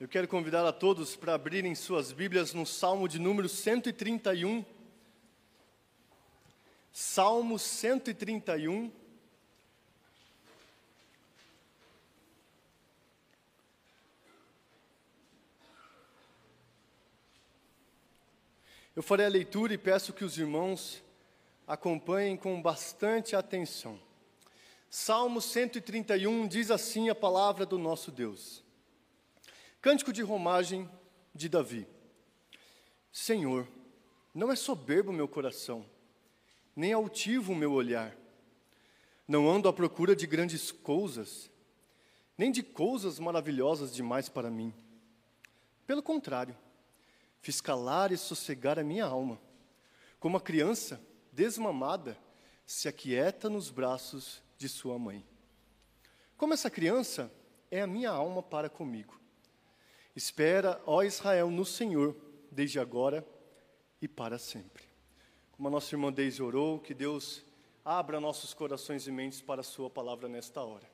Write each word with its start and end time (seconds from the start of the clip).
Eu 0.00 0.08
quero 0.08 0.26
convidar 0.26 0.64
a 0.64 0.72
todos 0.72 1.14
para 1.14 1.34
abrirem 1.34 1.74
suas 1.74 2.10
Bíblias 2.10 2.54
no 2.54 2.64
Salmo 2.64 3.06
de 3.06 3.18
número 3.18 3.50
131. 3.50 4.64
Salmo 6.90 7.58
131. 7.58 8.90
Eu 18.96 19.02
farei 19.02 19.26
a 19.26 19.28
leitura 19.28 19.74
e 19.74 19.78
peço 19.78 20.14
que 20.14 20.24
os 20.24 20.38
irmãos 20.38 21.02
acompanhem 21.66 22.38
com 22.38 22.62
bastante 22.62 23.36
atenção. 23.36 24.00
Salmo 24.88 25.42
131 25.42 26.48
diz 26.48 26.70
assim 26.70 27.10
a 27.10 27.14
palavra 27.14 27.66
do 27.66 27.78
nosso 27.78 28.10
Deus. 28.10 28.64
Cântico 29.80 30.12
de 30.12 30.20
romagem 30.20 30.86
de 31.34 31.48
Davi. 31.48 31.86
Senhor, 33.10 33.66
não 34.34 34.52
é 34.52 34.56
soberbo 34.56 35.10
meu 35.10 35.26
coração, 35.26 35.86
nem 36.76 36.92
altivo 36.92 37.52
o 37.52 37.56
meu 37.56 37.72
olhar. 37.72 38.14
Não 39.26 39.48
ando 39.48 39.68
à 39.68 39.72
procura 39.72 40.14
de 40.14 40.26
grandes 40.26 40.70
coisas, 40.70 41.50
nem 42.36 42.52
de 42.52 42.62
coisas 42.62 43.18
maravilhosas 43.18 43.94
demais 43.94 44.28
para 44.28 44.50
mim. 44.50 44.74
Pelo 45.86 46.02
contrário, 46.02 46.54
fiz 47.40 47.60
calar 47.62 48.12
e 48.12 48.18
sossegar 48.18 48.78
a 48.78 48.84
minha 48.84 49.06
alma, 49.06 49.40
como 50.18 50.36
a 50.36 50.42
criança 50.42 51.00
desmamada 51.32 52.18
se 52.66 52.86
aquieta 52.86 53.48
nos 53.48 53.70
braços 53.70 54.42
de 54.58 54.68
sua 54.68 54.98
mãe. 54.98 55.24
Como 56.36 56.52
essa 56.52 56.68
criança 56.68 57.32
é 57.70 57.80
a 57.80 57.86
minha 57.86 58.10
alma 58.10 58.42
para 58.42 58.68
comigo. 58.68 59.18
Espera, 60.14 60.80
ó 60.86 61.02
Israel, 61.02 61.50
no 61.50 61.64
Senhor, 61.64 62.16
desde 62.50 62.78
agora 62.80 63.26
e 64.02 64.08
para 64.08 64.38
sempre. 64.38 64.84
Como 65.52 65.68
a 65.68 65.70
nossa 65.70 65.94
irmã 65.94 66.12
Deise 66.12 66.42
orou, 66.42 66.78
que 66.78 66.94
Deus 66.94 67.44
abra 67.84 68.20
nossos 68.20 68.52
corações 68.52 69.06
e 69.06 69.12
mentes 69.12 69.40
para 69.40 69.60
a 69.60 69.64
Sua 69.64 69.88
palavra 69.88 70.28
nesta 70.28 70.62
hora. 70.62 70.88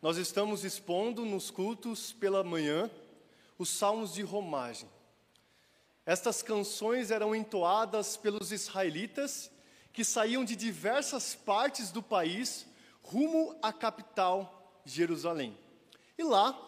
Nós 0.00 0.16
estamos 0.16 0.64
expondo 0.64 1.24
nos 1.24 1.50
cultos 1.50 2.12
pela 2.12 2.42
manhã 2.42 2.90
os 3.58 3.68
salmos 3.68 4.14
de 4.14 4.22
romagem. 4.22 4.88
Estas 6.06 6.42
canções 6.42 7.10
eram 7.10 7.34
entoadas 7.34 8.16
pelos 8.16 8.52
israelitas 8.52 9.50
que 9.92 10.04
saíam 10.04 10.44
de 10.44 10.56
diversas 10.56 11.34
partes 11.34 11.90
do 11.90 12.02
país 12.02 12.66
rumo 13.02 13.58
à 13.62 13.72
capital, 13.72 14.80
Jerusalém. 14.84 15.56
E 16.16 16.22
lá, 16.22 16.58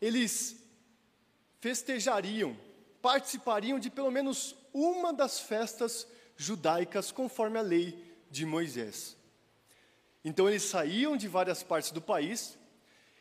eles 0.00 0.67
festejariam, 1.60 2.56
participariam 3.02 3.78
de 3.78 3.90
pelo 3.90 4.10
menos 4.10 4.54
uma 4.72 5.12
das 5.12 5.40
festas 5.40 6.06
judaicas 6.36 7.10
conforme 7.10 7.58
a 7.58 7.62
lei 7.62 8.16
de 8.30 8.44
Moisés. 8.46 9.16
Então 10.24 10.48
eles 10.48 10.62
saíam 10.62 11.16
de 11.16 11.28
várias 11.28 11.62
partes 11.62 11.90
do 11.90 12.00
país 12.00 12.58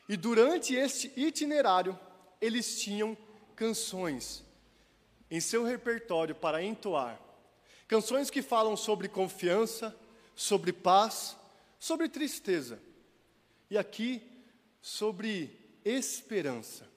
e 0.09 0.17
durante 0.17 0.75
este 0.75 1.11
itinerário 1.15 1.97
eles 2.41 2.81
tinham 2.81 3.17
canções 3.55 4.43
em 5.30 5.39
seu 5.39 5.63
repertório 5.63 6.35
para 6.35 6.63
entoar. 6.63 7.19
Canções 7.88 8.30
que 8.30 8.41
falam 8.41 8.75
sobre 8.75 9.08
confiança, 9.08 9.95
sobre 10.35 10.71
paz, 10.73 11.38
sobre 11.80 12.09
tristeza. 12.09 12.80
E 13.69 13.77
aqui 13.77 14.21
sobre 14.81 15.80
esperança. 15.83 16.88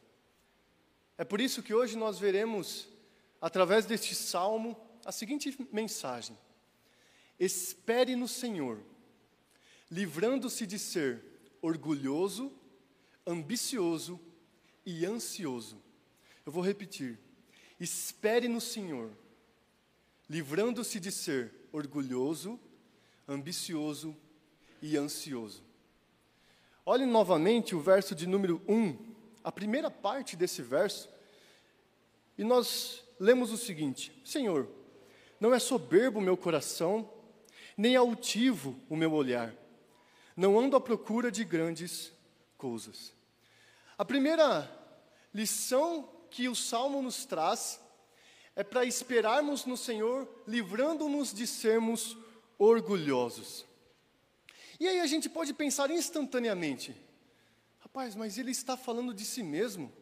É 1.20 1.24
por 1.24 1.38
isso 1.38 1.62
que 1.62 1.74
hoje 1.74 1.98
nós 1.98 2.18
veremos, 2.18 2.88
através 3.42 3.84
deste 3.84 4.14
salmo, 4.14 4.74
a 5.04 5.12
seguinte 5.12 5.54
mensagem: 5.70 6.34
Espere 7.38 8.16
no 8.16 8.26
Senhor, 8.26 8.82
livrando-se 9.90 10.66
de 10.66 10.78
ser 10.78 11.22
orgulhoso, 11.60 12.50
ambicioso 13.26 14.18
e 14.86 15.04
ansioso. 15.04 15.76
Eu 16.46 16.52
vou 16.52 16.64
repetir: 16.64 17.18
espere 17.78 18.48
no 18.48 18.58
Senhor, 18.58 19.12
livrando-se 20.26 20.98
de 20.98 21.12
ser 21.12 21.52
orgulhoso, 21.70 22.58
ambicioso 23.28 24.16
e 24.80 24.96
ansioso. 24.96 25.62
Olhe 26.86 27.04
novamente 27.04 27.74
o 27.74 27.80
verso 27.82 28.14
de 28.14 28.26
número 28.26 28.62
1 28.66 29.09
a 29.42 29.50
primeira 29.52 29.90
parte 29.90 30.36
desse 30.36 30.62
verso, 30.62 31.08
e 32.36 32.44
nós 32.44 33.02
lemos 33.18 33.50
o 33.50 33.56
seguinte: 33.56 34.12
Senhor, 34.24 34.68
não 35.38 35.54
é 35.54 35.58
soberbo 35.58 36.18
o 36.18 36.22
meu 36.22 36.36
coração, 36.36 37.10
nem 37.76 37.96
altivo 37.96 38.78
o 38.88 38.96
meu 38.96 39.12
olhar, 39.12 39.54
não 40.36 40.58
ando 40.58 40.76
à 40.76 40.80
procura 40.80 41.30
de 41.30 41.44
grandes 41.44 42.12
coisas. 42.56 43.12
A 43.96 44.04
primeira 44.04 44.70
lição 45.32 46.08
que 46.30 46.48
o 46.48 46.54
salmo 46.54 47.02
nos 47.02 47.24
traz 47.24 47.80
é 48.54 48.62
para 48.62 48.84
esperarmos 48.84 49.64
no 49.64 49.76
Senhor, 49.76 50.28
livrando-nos 50.46 51.32
de 51.32 51.46
sermos 51.46 52.16
orgulhosos. 52.58 53.64
E 54.78 54.88
aí 54.88 55.00
a 55.00 55.06
gente 55.06 55.28
pode 55.28 55.52
pensar 55.52 55.90
instantaneamente: 55.90 56.94
Rapaz, 57.92 58.14
mas 58.14 58.38
ele 58.38 58.52
está 58.52 58.76
falando 58.76 59.12
de 59.12 59.24
si 59.24 59.42
mesmo. 59.42 59.92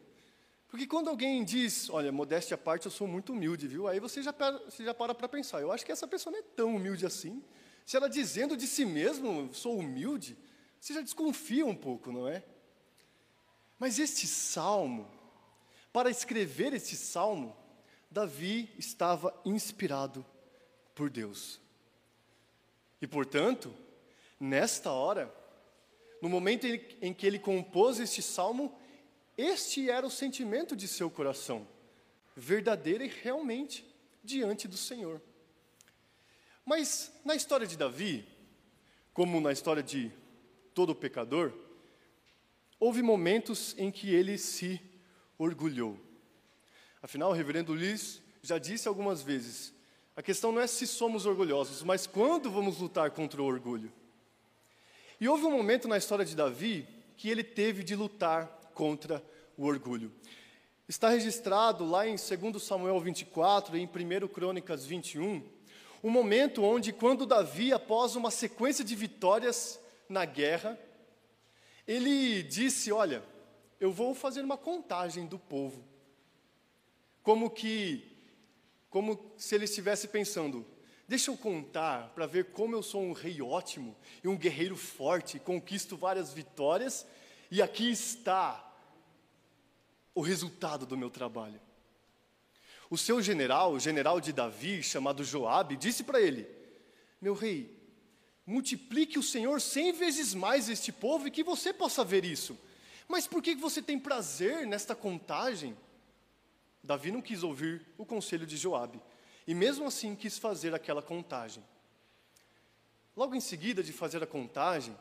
Porque 0.67 0.85
quando 0.85 1.09
alguém 1.09 1.43
diz, 1.43 1.89
olha, 1.89 2.11
modéstia 2.11 2.53
à 2.53 2.57
parte, 2.57 2.85
eu 2.85 2.91
sou 2.91 3.07
muito 3.07 3.33
humilde, 3.33 3.67
viu? 3.67 3.87
Aí 3.87 3.99
você 3.99 4.21
já, 4.21 4.31
você 4.31 4.85
já 4.85 4.93
para 4.93 5.15
para 5.15 5.27
pensar, 5.27 5.59
eu 5.59 5.71
acho 5.71 5.83
que 5.83 5.91
essa 5.91 6.07
pessoa 6.07 6.31
não 6.31 6.39
é 6.39 6.43
tão 6.55 6.75
humilde 6.75 7.03
assim. 7.03 7.43
Se 7.83 7.97
ela 7.97 8.07
dizendo 8.07 8.55
de 8.55 8.67
si 8.67 8.85
mesmo, 8.85 9.51
sou 9.55 9.79
humilde, 9.79 10.37
você 10.79 10.93
já 10.93 11.01
desconfia 11.01 11.65
um 11.65 11.73
pouco, 11.73 12.11
não 12.11 12.27
é? 12.27 12.43
Mas 13.79 13.97
este 13.97 14.27
salmo, 14.27 15.09
para 15.91 16.11
escrever 16.11 16.75
este 16.75 16.95
salmo, 16.95 17.57
Davi 18.11 18.71
estava 18.77 19.33
inspirado 19.43 20.23
por 20.93 21.09
Deus. 21.09 21.59
E 23.01 23.07
portanto, 23.07 23.73
nesta 24.39 24.91
hora, 24.91 25.38
no 26.21 26.29
momento 26.29 26.65
em 27.01 27.13
que 27.13 27.25
ele 27.25 27.39
compôs 27.39 27.99
este 27.99 28.21
salmo, 28.21 28.77
este 29.37 29.89
era 29.89 30.05
o 30.05 30.11
sentimento 30.11 30.75
de 30.75 30.87
seu 30.87 31.09
coração, 31.09 31.67
verdadeiro 32.35 33.03
e 33.03 33.07
realmente 33.07 33.85
diante 34.23 34.67
do 34.67 34.77
Senhor. 34.77 35.21
Mas 36.65 37.11
na 37.23 37.35
história 37.35 37.65
de 37.65 37.77
Davi, 37.77 38.27
como 39.13 39.39
na 39.39 39.51
história 39.51 39.81
de 39.81 40.11
todo 40.73 40.93
pecador, 40.93 41.53
houve 42.79 43.01
momentos 43.01 43.75
em 43.77 43.91
que 43.91 44.13
ele 44.13 44.37
se 44.37 44.81
orgulhou. 45.37 45.97
Afinal, 47.01 47.31
o 47.31 47.33
reverendo 47.33 47.73
Luiz 47.73 48.21
já 48.41 48.57
disse 48.57 48.87
algumas 48.87 49.21
vezes: 49.21 49.73
a 50.15 50.21
questão 50.21 50.51
não 50.51 50.61
é 50.61 50.67
se 50.67 50.85
somos 50.85 51.25
orgulhosos, 51.25 51.81
mas 51.81 52.05
quando 52.05 52.51
vamos 52.51 52.77
lutar 52.79 53.11
contra 53.11 53.41
o 53.41 53.45
orgulho. 53.45 53.91
E 55.19 55.27
houve 55.27 55.45
um 55.45 55.51
momento 55.51 55.87
na 55.87 55.97
história 55.97 56.23
de 56.23 56.35
Davi 56.35 56.87
que 57.17 57.29
ele 57.29 57.43
teve 57.43 57.83
de 57.83 57.95
lutar 57.95 58.47
contra 58.73 59.21
o 59.57 59.65
orgulho. 59.65 60.11
Está 60.87 61.09
registrado 61.09 61.85
lá 61.85 62.07
em 62.07 62.15
2 62.15 62.63
Samuel 62.63 62.99
24 62.99 63.75
e 63.75 63.81
em 63.81 63.85
1 63.85 64.27
Crônicas 64.29 64.85
21, 64.85 65.43
um 66.01 66.09
momento 66.09 66.63
onde, 66.63 66.93
quando 66.93 67.25
Davi, 67.25 67.73
após 67.73 68.15
uma 68.15 68.31
sequência 68.31 68.83
de 68.85 68.95
vitórias 68.95 69.79
na 70.07 70.23
guerra, 70.23 70.79
ele 71.85 72.41
disse: 72.41 72.91
Olha, 72.91 73.21
eu 73.79 73.91
vou 73.91 74.15
fazer 74.15 74.41
uma 74.41 74.57
contagem 74.57 75.27
do 75.27 75.37
povo. 75.37 75.83
Como 77.21 77.49
que, 77.49 78.17
como 78.89 79.33
se 79.37 79.55
ele 79.55 79.65
estivesse 79.65 80.07
pensando: 80.07 80.65
Deixa 81.09 81.31
eu 81.31 81.35
contar 81.35 82.09
para 82.09 82.27
ver 82.27 82.51
como 82.51 82.75
eu 82.75 82.83
sou 82.83 83.01
um 83.01 83.13
rei 83.13 83.41
ótimo 83.41 83.97
e 84.23 84.27
um 84.27 84.37
guerreiro 84.37 84.77
forte, 84.77 85.39
conquisto 85.39 85.97
várias 85.97 86.31
vitórias, 86.31 87.03
e 87.49 87.63
aqui 87.63 87.89
está 87.89 88.63
o 90.13 90.21
resultado 90.21 90.85
do 90.85 90.95
meu 90.95 91.09
trabalho. 91.09 91.59
O 92.91 92.95
seu 92.95 93.23
general, 93.23 93.73
o 93.73 93.79
general 93.79 94.21
de 94.21 94.31
Davi, 94.31 94.83
chamado 94.83 95.23
Joabe, 95.23 95.77
disse 95.77 96.03
para 96.03 96.21
ele: 96.21 96.47
Meu 97.19 97.33
rei, 97.33 97.75
multiplique 98.45 99.17
o 99.17 99.23
Senhor 99.23 99.59
cem 99.59 99.91
vezes 99.91 100.35
mais 100.35 100.69
este 100.69 100.91
povo 100.91 101.27
e 101.27 101.31
que 101.31 101.43
você 101.43 101.73
possa 101.73 102.03
ver 102.03 102.23
isso. 102.23 102.55
Mas 103.07 103.25
por 103.25 103.41
que 103.41 103.55
você 103.55 103.81
tem 103.81 103.97
prazer 103.97 104.67
nesta 104.67 104.93
contagem? 104.93 105.75
Davi 106.83 107.11
não 107.11 107.19
quis 107.19 107.41
ouvir 107.41 107.83
o 107.97 108.05
conselho 108.05 108.45
de 108.45 108.57
Joabe 108.57 109.01
e 109.49 109.55
mesmo 109.55 109.87
assim 109.87 110.15
quis 110.15 110.37
fazer 110.37 110.75
aquela 110.75 111.01
contagem. 111.01 111.63
Logo 113.17 113.33
em 113.33 113.41
seguida 113.41 113.81
de 113.81 113.91
fazer 113.91 114.21
a 114.21 114.27
contagem, 114.27 114.95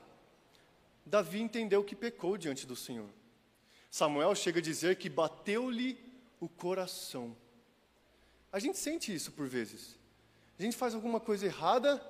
Davi 1.04 1.42
entendeu 1.42 1.84
que 1.84 1.94
pecou 1.94 2.38
diante 2.38 2.66
do 2.66 2.74
Senhor. 2.74 3.10
Samuel 3.90 4.34
chega 4.34 4.58
a 4.58 4.62
dizer 4.62 4.96
que 4.96 5.10
bateu-lhe 5.10 6.02
o 6.40 6.48
coração. 6.48 7.36
A 8.50 8.58
gente 8.58 8.78
sente 8.78 9.14
isso 9.14 9.32
por 9.32 9.46
vezes. 9.46 9.98
A 10.58 10.62
gente 10.62 10.78
faz 10.78 10.94
alguma 10.94 11.20
coisa 11.20 11.44
errada 11.44 12.02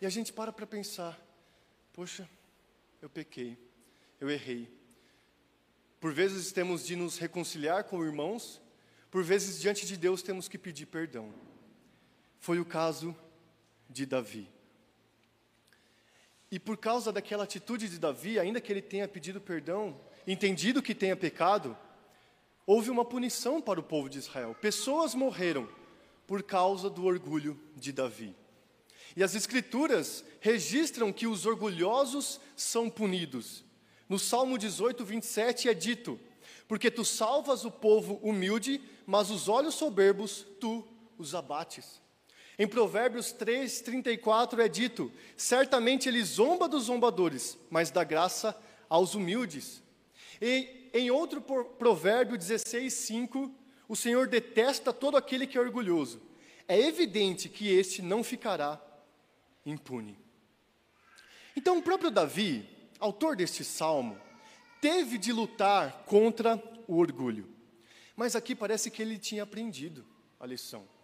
e 0.00 0.06
a 0.06 0.10
gente 0.10 0.32
para 0.32 0.52
para 0.52 0.66
pensar: 0.66 1.16
poxa, 1.92 2.28
eu 3.00 3.08
pequei, 3.08 3.56
eu 4.20 4.28
errei. 4.28 4.68
Por 6.00 6.12
vezes 6.12 6.50
temos 6.50 6.84
de 6.84 6.96
nos 6.96 7.18
reconciliar 7.18 7.84
com 7.84 8.04
irmãos, 8.04 8.60
por 9.12 9.22
vezes 9.22 9.60
diante 9.60 9.86
de 9.86 9.96
Deus 9.96 10.22
temos 10.24 10.48
que 10.48 10.58
pedir 10.58 10.86
perdão. 10.86 11.32
Foi 12.38 12.58
o 12.58 12.64
caso 12.64 13.16
de 13.88 14.06
Davi. 14.06 14.48
E 16.50 16.58
por 16.58 16.76
causa 16.76 17.12
daquela 17.12 17.44
atitude 17.44 17.88
de 17.88 17.98
Davi, 17.98 18.38
ainda 18.38 18.60
que 18.60 18.72
ele 18.72 18.80
tenha 18.80 19.06
pedido 19.06 19.40
perdão, 19.40 20.00
entendido 20.26 20.82
que 20.82 20.94
tenha 20.94 21.16
pecado, 21.16 21.76
houve 22.66 22.90
uma 22.90 23.04
punição 23.04 23.60
para 23.60 23.80
o 23.80 23.82
povo 23.82 24.08
de 24.08 24.18
Israel. 24.18 24.54
Pessoas 24.54 25.14
morreram 25.14 25.68
por 26.26 26.42
causa 26.42 26.88
do 26.88 27.04
orgulho 27.04 27.58
de 27.76 27.92
Davi. 27.92 28.34
E 29.16 29.22
as 29.22 29.34
Escrituras 29.34 30.24
registram 30.40 31.12
que 31.12 31.26
os 31.26 31.46
orgulhosos 31.46 32.40
são 32.56 32.88
punidos. 32.88 33.64
No 34.08 34.18
Salmo 34.18 34.56
18, 34.56 35.04
27 35.04 35.68
é 35.68 35.74
dito: 35.74 36.18
Porque 36.66 36.90
tu 36.90 37.04
salvas 37.04 37.64
o 37.64 37.70
povo 37.70 38.14
humilde, 38.22 38.80
mas 39.06 39.30
os 39.30 39.48
olhos 39.48 39.74
soberbos 39.74 40.46
tu 40.60 40.86
os 41.18 41.34
abates. 41.34 42.00
Em 42.58 42.66
Provérbios 42.66 43.30
3, 43.30 43.80
34 43.82 44.60
é 44.60 44.68
dito: 44.68 45.12
Certamente 45.36 46.08
ele 46.08 46.22
zomba 46.24 46.66
dos 46.68 46.84
zombadores, 46.84 47.56
mas 47.70 47.90
dá 47.90 48.02
graça 48.02 48.58
aos 48.88 49.14
humildes. 49.14 49.80
E 50.42 50.90
em 50.92 51.10
outro 51.10 51.40
provérbio 51.40 52.36
16, 52.36 52.92
5, 52.92 53.54
o 53.88 53.94
Senhor 53.94 54.26
detesta 54.26 54.92
todo 54.92 55.16
aquele 55.16 55.46
que 55.46 55.56
é 55.56 55.60
orgulhoso. 55.60 56.20
É 56.66 56.78
evidente 56.78 57.48
que 57.48 57.68
este 57.68 58.02
não 58.02 58.24
ficará 58.24 58.80
impune. 59.64 60.18
Então, 61.56 61.78
o 61.78 61.82
próprio 61.82 62.10
Davi, 62.10 62.68
autor 62.98 63.36
deste 63.36 63.64
salmo, 63.64 64.18
teve 64.80 65.16
de 65.16 65.32
lutar 65.32 66.04
contra 66.06 66.62
o 66.86 66.96
orgulho. 66.96 67.48
Mas 68.16 68.34
aqui 68.34 68.54
parece 68.54 68.90
que 68.90 69.00
ele 69.00 69.18
tinha 69.18 69.44
aprendido 69.44 70.04
a 70.38 70.46
lição. 70.46 70.97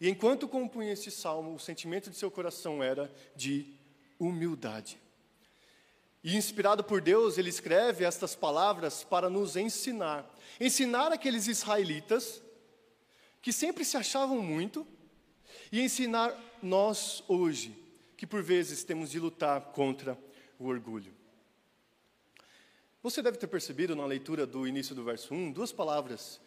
E 0.00 0.08
enquanto 0.08 0.48
compunha 0.48 0.92
esse 0.92 1.10
salmo, 1.10 1.54
o 1.54 1.58
sentimento 1.58 2.10
de 2.10 2.16
seu 2.16 2.30
coração 2.30 2.82
era 2.82 3.12
de 3.34 3.74
humildade. 4.18 4.98
E 6.22 6.36
inspirado 6.36 6.84
por 6.84 7.00
Deus, 7.00 7.38
ele 7.38 7.48
escreve 7.48 8.04
estas 8.04 8.34
palavras 8.34 9.04
para 9.04 9.30
nos 9.30 9.56
ensinar. 9.56 10.28
Ensinar 10.60 11.12
aqueles 11.12 11.46
israelitas 11.46 12.42
que 13.40 13.52
sempre 13.52 13.84
se 13.84 13.96
achavam 13.96 14.40
muito, 14.40 14.86
e 15.70 15.80
ensinar 15.80 16.36
nós 16.62 17.22
hoje, 17.28 17.76
que 18.16 18.26
por 18.26 18.42
vezes 18.42 18.84
temos 18.84 19.10
de 19.10 19.18
lutar 19.18 19.60
contra 19.72 20.18
o 20.58 20.66
orgulho. 20.66 21.12
Você 23.02 23.22
deve 23.22 23.38
ter 23.38 23.46
percebido 23.46 23.94
na 23.94 24.04
leitura 24.04 24.46
do 24.46 24.66
início 24.66 24.94
do 24.94 25.04
verso 25.04 25.32
1 25.32 25.52
duas 25.52 25.72
palavras 25.72 26.40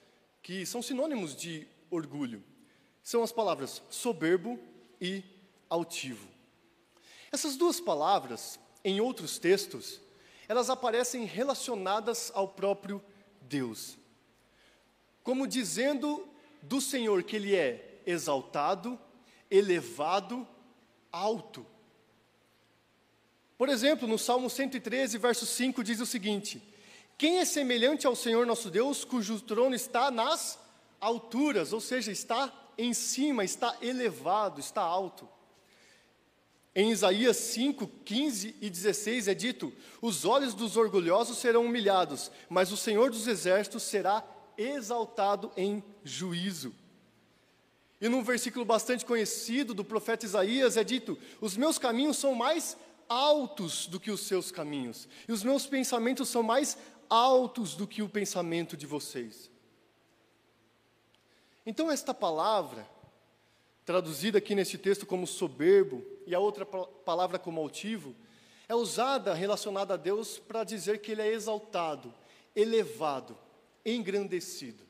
que 0.44 0.66
são 0.66 0.82
sinônimos 0.82 1.36
de 1.36 1.68
orgulho. 1.90 2.44
São 3.04 3.24
as 3.24 3.32
palavras 3.32 3.82
soberbo 3.90 4.60
e 5.00 5.24
altivo. 5.70 6.28
Essas 7.32 7.56
duas 7.56 7.80
palavras, 7.80 8.60
em 8.84 9.00
outros 9.00 9.40
textos, 9.40 10.02
elas 10.48 10.70
aparecem 10.70 11.26
relacionadas 11.26 12.32
ao 12.36 12.48
próprio 12.48 13.02
Deus, 13.42 13.98
como 15.24 15.48
dizendo 15.48 16.28
do 16.62 16.82
Senhor 16.82 17.24
que 17.24 17.38
Ele 17.38 17.56
é 17.56 18.02
exaltado, 18.06 19.00
elevado, 19.50 20.48
alto. 21.12 21.66
Por 23.58 23.70
exemplo, 23.70 24.08
no 24.08 24.18
Salmo 24.18 24.50
113, 24.50 25.18
verso 25.18 25.46
5, 25.46 25.84
diz 25.84 26.00
o 26.00 26.06
seguinte: 26.06 26.62
Quem 27.18 27.40
é 27.40 27.46
semelhante 27.46 28.06
ao 28.06 28.16
Senhor 28.16 28.46
nosso 28.46 28.70
Deus, 28.70 29.06
cujo 29.06 29.40
trono 29.40 29.76
está 29.76 30.12
nas 30.12 30.60
alturas, 31.00 31.72
ou 31.72 31.80
seja, 31.80 32.12
está 32.12 32.52
em 32.82 32.94
cima, 32.94 33.44
está 33.44 33.78
elevado, 33.82 34.60
está 34.60 34.82
alto. 34.82 35.30
Em 36.74 36.90
Isaías 36.90 37.38
5, 37.38 37.88
15 38.04 38.56
e 38.60 38.70
16 38.70 39.28
é 39.28 39.34
dito: 39.34 39.72
Os 40.02 40.26
olhos 40.26 40.54
dos 40.54 40.78
orgulhosos 40.78 41.38
serão 41.38 41.66
humilhados, 41.66 42.32
mas 42.50 42.72
o 42.72 42.78
Senhor 42.78 43.12
dos 43.12 43.28
exércitos 43.28 43.84
será 43.84 44.24
exaltado 44.58 45.52
em 45.56 45.84
juízo. 46.04 46.74
E 48.00 48.10
num 48.10 48.24
versículo 48.24 48.66
bastante 48.66 49.06
conhecido 49.06 49.74
do 49.74 49.84
profeta 49.84 50.26
Isaías 50.26 50.76
é 50.76 50.84
dito: 50.84 51.20
Os 51.40 51.56
meus 51.56 51.78
caminhos 51.78 52.18
são 52.18 52.34
mais 52.34 52.76
altos 53.08 53.86
do 53.86 54.00
que 54.00 54.10
os 54.10 54.22
seus 54.22 54.50
caminhos, 54.50 55.08
e 55.28 55.32
os 55.32 55.44
meus 55.44 55.68
pensamentos 55.68 56.30
são 56.30 56.42
mais 56.42 56.78
altos 57.10 57.76
do 57.76 57.86
que 57.86 58.02
o 58.02 58.10
pensamento 58.10 58.78
de 58.78 58.88
vocês. 58.88 59.51
Então, 61.66 61.92
esta 61.92 62.14
palavra, 62.14 62.88
traduzida 63.86 64.38
aqui 64.38 64.56
neste 64.56 64.78
texto 64.78 65.06
como 65.06 65.28
soberbo, 65.28 66.04
e 66.26 66.34
a 66.34 66.40
outra 66.40 66.66
palavra 66.66 67.38
como 67.38 67.62
altivo, 67.62 68.16
é 68.68 68.74
usada 68.74 69.34
relacionada 69.34 69.96
a 69.96 69.98
Deus 69.98 70.40
para 70.40 70.64
dizer 70.64 71.02
que 71.02 71.12
Ele 71.12 71.22
é 71.22 71.34
exaltado, 71.34 72.14
elevado, 72.56 73.38
engrandecido. 73.86 74.84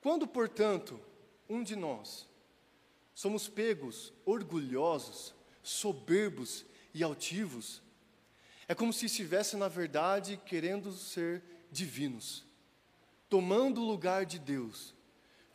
Quando, 0.00 0.26
portanto, 0.26 1.00
um 1.48 1.62
de 1.62 1.76
nós 1.76 2.28
somos 3.14 3.48
pegos 3.48 4.12
orgulhosos, 4.24 5.34
soberbos 5.62 6.66
e 6.92 7.02
altivos, 7.02 7.82
é 8.68 8.74
como 8.74 8.92
se 8.92 9.06
estivesse, 9.06 9.56
na 9.56 9.68
verdade, 9.68 10.40
querendo 10.44 10.92
ser 10.92 11.42
divinos, 11.70 12.44
tomando 13.28 13.80
o 13.80 13.86
lugar 13.86 14.26
de 14.26 14.38
Deus. 14.38 14.95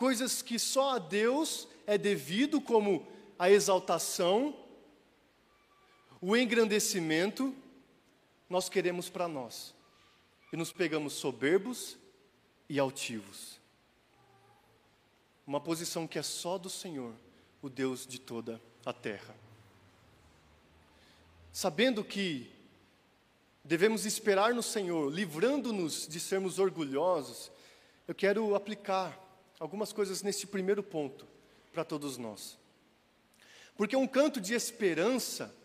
Coisas 0.02 0.42
que 0.42 0.58
só 0.58 0.96
a 0.96 0.98
Deus 0.98 1.68
é 1.86 1.96
devido, 1.96 2.60
como 2.60 3.08
a 3.38 3.52
exaltação, 3.52 4.58
o 6.20 6.36
engrandecimento, 6.36 7.56
nós 8.50 8.68
queremos 8.68 9.10
para 9.10 9.28
nós. 9.28 9.76
E 10.52 10.58
nos 10.58 10.72
pegamos 10.72 11.14
soberbos 11.14 12.00
e 12.68 12.80
altivos 12.80 13.62
uma 15.46 15.62
posição 15.62 16.08
que 16.08 16.18
é 16.18 16.24
só 16.24 16.58
do 16.58 16.68
Senhor, 16.68 17.14
o 17.62 17.70
Deus 17.70 18.08
de 18.08 18.20
toda 18.20 18.60
a 18.84 18.92
terra. 18.92 19.36
Sabendo 21.54 22.04
que 22.04 22.52
devemos 23.64 24.08
esperar 24.08 24.56
no 24.56 24.64
Senhor, 24.64 25.14
livrando-nos 25.14 26.08
de 26.08 26.20
sermos 26.20 26.58
orgulhosos, 26.58 27.52
eu 28.08 28.16
quero 28.16 28.56
aplicar 28.56 29.31
algumas 29.62 29.94
coisas 29.94 30.24
nesse 30.24 30.48
primeiro 30.48 30.82
ponto 30.82 31.28
para 31.72 31.86
todos 31.86 32.18
nós. 32.18 32.58
Porque 33.78 33.96
um 33.96 34.08
canto 34.08 34.42
de 34.42 34.56
esperança 34.56 35.56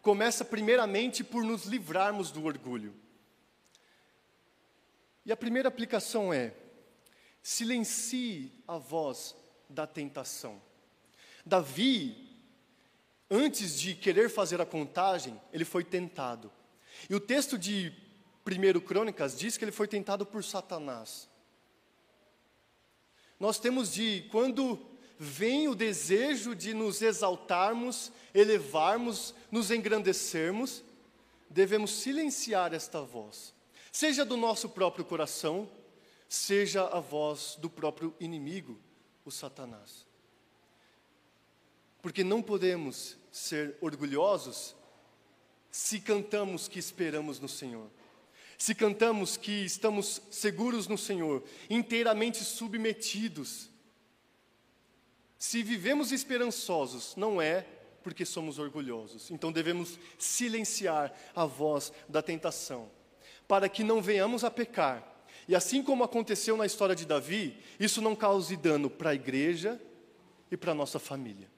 começa 0.00 0.46
primeiramente 0.46 1.22
por 1.22 1.44
nos 1.44 1.66
livrarmos 1.66 2.30
do 2.30 2.42
orgulho. 2.44 2.94
E 5.26 5.30
a 5.30 5.36
primeira 5.36 5.68
aplicação 5.68 6.32
é: 6.32 6.54
silencie 7.42 8.50
a 8.66 8.78
voz 8.78 9.36
da 9.68 9.86
tentação. 9.86 10.58
Davi, 11.44 12.34
antes 13.30 13.78
de 13.78 13.94
querer 13.94 14.30
fazer 14.30 14.58
a 14.58 14.66
contagem, 14.66 15.38
ele 15.52 15.66
foi 15.66 15.84
tentado. 15.84 16.50
E 17.10 17.14
o 17.14 17.20
texto 17.20 17.58
de 17.58 17.92
1 18.46 18.80
Crônicas 18.80 19.38
diz 19.38 19.58
que 19.58 19.64
ele 19.66 19.72
foi 19.72 19.86
tentado 19.86 20.24
por 20.24 20.42
Satanás. 20.42 21.28
Nós 23.38 23.58
temos 23.58 23.92
de, 23.92 24.26
quando 24.30 24.78
vem 25.18 25.68
o 25.68 25.74
desejo 25.74 26.54
de 26.54 26.74
nos 26.74 27.02
exaltarmos, 27.02 28.12
elevarmos, 28.34 29.34
nos 29.50 29.70
engrandecermos, 29.70 30.82
devemos 31.48 31.90
silenciar 31.92 32.74
esta 32.74 33.00
voz, 33.00 33.54
seja 33.90 34.24
do 34.24 34.36
nosso 34.36 34.68
próprio 34.68 35.04
coração, 35.04 35.68
seja 36.28 36.86
a 36.86 37.00
voz 37.00 37.56
do 37.60 37.70
próprio 37.70 38.14
inimigo, 38.20 38.78
o 39.24 39.30
Satanás. 39.30 40.06
Porque 42.02 42.22
não 42.22 42.42
podemos 42.42 43.16
ser 43.30 43.76
orgulhosos 43.80 44.76
se 45.70 46.00
cantamos 46.00 46.66
que 46.66 46.78
esperamos 46.78 47.38
no 47.38 47.48
Senhor. 47.48 47.88
Se 48.58 48.74
cantamos 48.74 49.36
que 49.36 49.64
estamos 49.64 50.20
seguros 50.32 50.88
no 50.88 50.98
Senhor, 50.98 51.44
inteiramente 51.70 52.42
submetidos. 52.42 53.70
Se 55.38 55.62
vivemos 55.62 56.10
esperançosos, 56.10 57.14
não 57.14 57.40
é 57.40 57.64
porque 58.02 58.26
somos 58.26 58.58
orgulhosos. 58.58 59.30
Então 59.30 59.52
devemos 59.52 59.96
silenciar 60.18 61.14
a 61.36 61.46
voz 61.46 61.92
da 62.08 62.20
tentação 62.20 62.90
para 63.46 63.68
que 63.68 63.84
não 63.84 64.02
venhamos 64.02 64.42
a 64.42 64.50
pecar. 64.50 65.06
E 65.46 65.54
assim 65.54 65.82
como 65.82 66.02
aconteceu 66.02 66.56
na 66.56 66.66
história 66.66 66.96
de 66.96 67.06
Davi, 67.06 67.56
isso 67.78 68.02
não 68.02 68.16
cause 68.16 68.56
dano 68.56 68.90
para 68.90 69.10
a 69.10 69.14
igreja 69.14 69.80
e 70.50 70.56
para 70.56 70.72
a 70.72 70.74
nossa 70.74 70.98
família. 70.98 71.48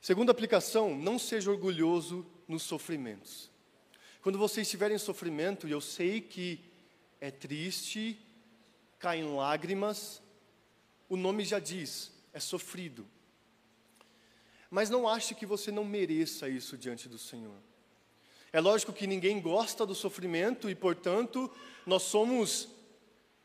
Segunda 0.00 0.30
aplicação, 0.30 0.96
não 0.96 1.18
seja 1.18 1.50
orgulhoso 1.50 2.24
nos 2.46 2.62
sofrimentos. 2.62 3.47
Quando 4.28 4.38
você 4.38 4.60
estiver 4.60 4.90
em 4.90 4.98
sofrimento, 4.98 5.66
e 5.66 5.70
eu 5.70 5.80
sei 5.80 6.20
que 6.20 6.60
é 7.18 7.30
triste, 7.30 8.20
caem 8.98 9.34
lágrimas, 9.34 10.20
o 11.08 11.16
nome 11.16 11.46
já 11.46 11.58
diz, 11.58 12.12
é 12.34 12.38
sofrido. 12.38 13.06
Mas 14.70 14.90
não 14.90 15.08
ache 15.08 15.34
que 15.34 15.46
você 15.46 15.72
não 15.72 15.82
mereça 15.82 16.46
isso 16.46 16.76
diante 16.76 17.08
do 17.08 17.16
Senhor. 17.18 17.56
É 18.52 18.60
lógico 18.60 18.92
que 18.92 19.06
ninguém 19.06 19.40
gosta 19.40 19.86
do 19.86 19.94
sofrimento 19.94 20.68
e, 20.68 20.74
portanto, 20.74 21.50
nós 21.86 22.02
somos 22.02 22.68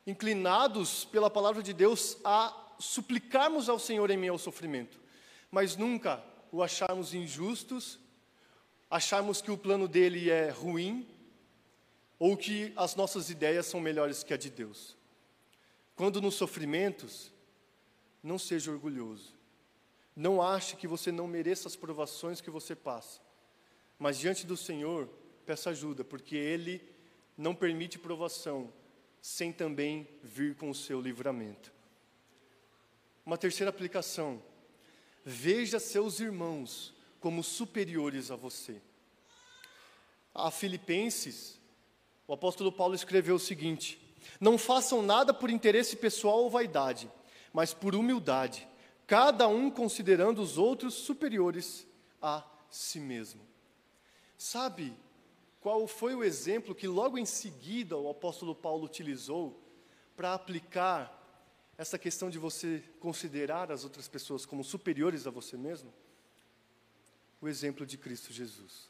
inclinados 0.06 1.06
pela 1.06 1.30
palavra 1.30 1.64
de 1.64 1.72
Deus 1.72 2.18
a 2.26 2.76
suplicarmos 2.78 3.70
ao 3.70 3.80
Senhor 3.80 4.12
em 4.12 4.18
meio 4.18 4.34
ao 4.34 4.38
sofrimento, 4.38 5.00
mas 5.50 5.78
nunca 5.78 6.22
o 6.52 6.62
acharmos 6.62 7.14
injustos, 7.14 8.03
acharmos 8.94 9.42
que 9.42 9.50
o 9.50 9.58
plano 9.58 9.88
dele 9.88 10.30
é 10.30 10.52
ruim 10.52 11.08
ou 12.20 12.38
que 12.38 12.72
as 12.76 12.96
nossas 12.96 13.32
ideias 13.32 13.66
são 13.66 13.80
melhores 13.80 14.24
que 14.24 14.32
a 14.32 14.38
de 14.38 14.52
Deus. 14.52 14.96
Quando 15.96 16.22
nos 16.22 16.36
sofrimentos, 16.36 17.34
não 18.22 18.38
seja 18.38 18.72
orgulhoso. 18.72 19.34
Não 20.16 20.44
ache 20.44 20.76
que 20.76 20.88
você 20.88 21.12
não 21.12 21.28
mereça 21.28 21.68
as 21.68 21.76
provações 21.76 22.40
que 22.40 22.52
você 22.52 22.76
passa. 22.76 23.20
Mas 23.98 24.20
diante 24.20 24.46
do 24.46 24.56
Senhor, 24.56 25.10
peça 25.44 25.72
ajuda, 25.72 26.04
porque 26.04 26.36
Ele 26.36 26.80
não 27.36 27.56
permite 27.56 27.98
provação 27.98 28.72
sem 29.20 29.52
também 29.52 30.08
vir 30.22 30.54
com 30.54 30.70
o 30.70 30.76
seu 30.76 31.02
livramento. 31.02 31.74
Uma 33.26 33.40
terceira 33.40 33.72
aplicação: 33.72 34.40
veja 35.26 35.80
seus 35.80 36.20
irmãos 36.20 36.93
como 37.24 37.42
superiores 37.42 38.30
a 38.30 38.36
você. 38.36 38.82
A 40.36 40.52
Filipenses, 40.52 41.58
o 42.28 42.34
apóstolo 42.34 42.70
Paulo 42.70 42.96
escreveu 42.96 43.36
o 43.36 43.40
seguinte: 43.40 43.98
Não 44.42 44.58
façam 44.58 45.02
nada 45.02 45.34
por 45.34 45.50
interesse 45.50 45.96
pessoal 45.96 46.40
ou 46.40 46.50
vaidade, 46.50 47.10
mas 47.54 47.74
por 47.74 47.96
humildade 47.96 48.68
cada 49.08 49.48
um 49.48 49.72
considerando 49.72 50.42
os 50.42 50.58
outros 50.58 50.96
superiores 50.96 51.88
a 52.22 52.44
si 52.70 53.00
mesmo. 53.00 53.42
Sabe 54.38 54.94
qual 55.62 55.88
foi 55.88 56.16
o 56.16 56.24
exemplo 56.24 56.76
que 56.76 56.88
logo 56.88 57.18
em 57.18 57.26
seguida 57.26 57.98
o 57.98 58.10
apóstolo 58.10 58.54
Paulo 58.54 58.84
utilizou 58.84 59.62
para 60.16 60.34
aplicar 60.34 61.22
essa 61.78 61.98
questão 61.98 62.30
de 62.30 62.38
você 62.38 62.84
considerar 63.00 63.72
as 63.72 63.86
outras 63.86 64.10
pessoas 64.10 64.46
como 64.46 64.64
superiores 64.64 65.26
a 65.26 65.32
você 65.32 65.56
mesmo? 65.56 65.94
O 67.44 67.48
exemplo 67.50 67.86
de 67.86 67.98
Cristo 67.98 68.32
Jesus. 68.32 68.90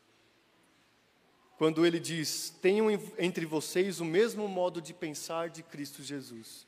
Quando 1.58 1.86
ele 1.86 2.00
diz: 2.00 2.54
Tenham 2.62 2.88
entre 3.18 3.46
vocês 3.46 4.00
o 4.00 4.06
mesmo 4.06 4.48
modo 4.48 4.80
de 4.80 4.94
pensar 4.94 5.50
de 5.50 5.64
Cristo 5.64 6.04
Jesus 6.04 6.68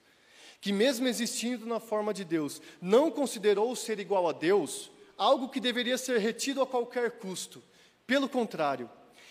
que, 0.60 0.74
mesmo 0.74 1.08
existindo 1.08 1.64
na 1.64 1.80
forma 1.80 2.12
de 2.12 2.24
Deus, 2.24 2.60
não 2.82 3.12
considerou 3.12 3.76
ser 3.76 4.00
igual 4.00 4.28
a 4.28 4.32
Deus 4.32 4.90
algo 5.16 5.48
que 5.48 5.60
deveria 5.60 5.96
ser 5.96 6.18
retido 6.18 6.60
a 6.60 6.66
qualquer 6.66 7.20
custo. 7.20 7.62
Pelo 8.08 8.28
contrário, 8.28 8.90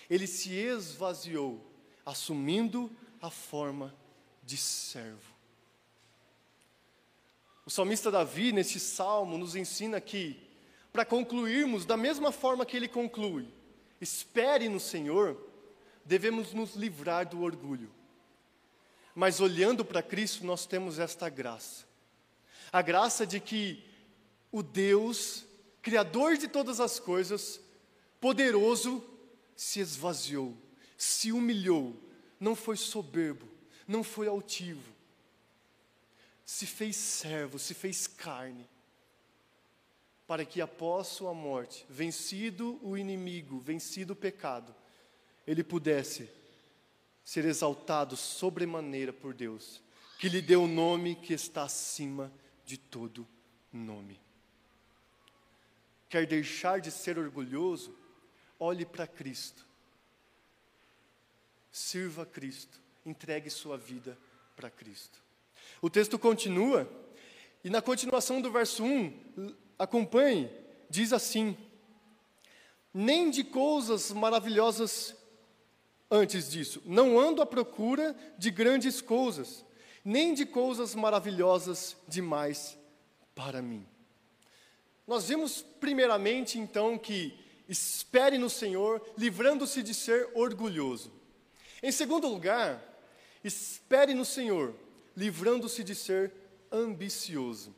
ele 0.08 0.28
se 0.28 0.52
esvaziou, 0.52 1.60
assumindo 2.06 2.88
a 3.20 3.30
forma 3.30 3.92
de 4.44 4.56
servo. 4.56 5.34
O 7.66 7.70
salmista 7.70 8.12
Davi, 8.12 8.52
neste 8.52 8.78
salmo, 8.78 9.36
nos 9.36 9.56
ensina 9.56 10.00
que, 10.00 10.43
para 10.94 11.04
concluirmos 11.04 11.84
da 11.84 11.96
mesma 11.96 12.30
forma 12.30 12.64
que 12.64 12.76
ele 12.76 12.86
conclui, 12.86 13.48
espere 14.00 14.68
no 14.68 14.78
Senhor, 14.78 15.36
devemos 16.04 16.52
nos 16.52 16.76
livrar 16.76 17.28
do 17.28 17.42
orgulho. 17.42 17.90
Mas 19.12 19.40
olhando 19.40 19.84
para 19.84 20.04
Cristo, 20.04 20.46
nós 20.46 20.66
temos 20.66 21.00
esta 21.00 21.28
graça. 21.28 21.84
A 22.70 22.80
graça 22.80 23.26
de 23.26 23.40
que 23.40 23.84
o 24.52 24.62
Deus, 24.62 25.44
Criador 25.82 26.36
de 26.36 26.46
todas 26.46 26.78
as 26.78 27.00
coisas, 27.00 27.60
poderoso, 28.20 29.02
se 29.56 29.80
esvaziou, 29.80 30.56
se 30.96 31.32
humilhou, 31.32 32.00
não 32.38 32.54
foi 32.54 32.76
soberbo, 32.76 33.48
não 33.84 34.04
foi 34.04 34.28
altivo, 34.28 34.92
se 36.46 36.66
fez 36.66 36.94
servo, 36.94 37.58
se 37.58 37.74
fez 37.74 38.06
carne, 38.06 38.68
para 40.26 40.44
que 40.44 40.60
após 40.60 41.08
sua 41.08 41.34
morte, 41.34 41.84
vencido 41.88 42.78
o 42.82 42.96
inimigo, 42.96 43.60
vencido 43.60 44.14
o 44.14 44.16
pecado, 44.16 44.74
ele 45.46 45.62
pudesse 45.62 46.30
ser 47.22 47.44
exaltado 47.44 48.16
sobremaneira 48.16 49.12
por 49.12 49.34
Deus, 49.34 49.82
que 50.18 50.28
lhe 50.28 50.40
deu 50.40 50.62
o 50.62 50.68
nome 50.68 51.14
que 51.14 51.34
está 51.34 51.64
acima 51.64 52.32
de 52.64 52.78
todo 52.78 53.26
nome. 53.72 54.20
Quer 56.08 56.26
deixar 56.26 56.80
de 56.80 56.90
ser 56.90 57.18
orgulhoso? 57.18 57.94
Olhe 58.58 58.86
para 58.86 59.06
Cristo. 59.06 59.66
Sirva 61.72 62.22
a 62.22 62.26
Cristo. 62.26 62.80
Entregue 63.04 63.50
sua 63.50 63.76
vida 63.76 64.16
para 64.54 64.70
Cristo. 64.70 65.20
O 65.82 65.90
texto 65.90 66.18
continua, 66.18 66.88
e 67.62 67.68
na 67.68 67.82
continuação 67.82 68.40
do 68.40 68.50
verso 68.50 68.84
1, 68.84 69.54
acompanhe, 69.78 70.50
diz 70.88 71.12
assim: 71.12 71.56
Nem 72.92 73.30
de 73.30 73.44
coisas 73.44 74.10
maravilhosas 74.12 75.16
Antes 76.10 76.50
disso, 76.50 76.82
não 76.84 77.18
ando 77.18 77.42
à 77.42 77.46
procura 77.46 78.14
de 78.38 78.48
grandes 78.48 79.00
coisas, 79.00 79.64
nem 80.04 80.34
de 80.34 80.44
coisas 80.46 80.94
maravilhosas 80.94 81.96
demais 82.06 82.78
para 83.34 83.60
mim. 83.60 83.84
Nós 85.06 85.26
vimos 85.26 85.62
primeiramente 85.80 86.58
então 86.58 86.96
que 86.96 87.36
espere 87.68 88.38
no 88.38 88.48
Senhor, 88.48 89.04
livrando-se 89.18 89.82
de 89.82 89.92
ser 89.92 90.30
orgulhoso. 90.34 91.10
Em 91.82 91.90
segundo 91.90 92.28
lugar, 92.28 92.80
espere 93.42 94.14
no 94.14 94.24
Senhor, 94.24 94.74
livrando-se 95.16 95.82
de 95.82 95.94
ser 95.94 96.32
ambicioso. 96.70 97.74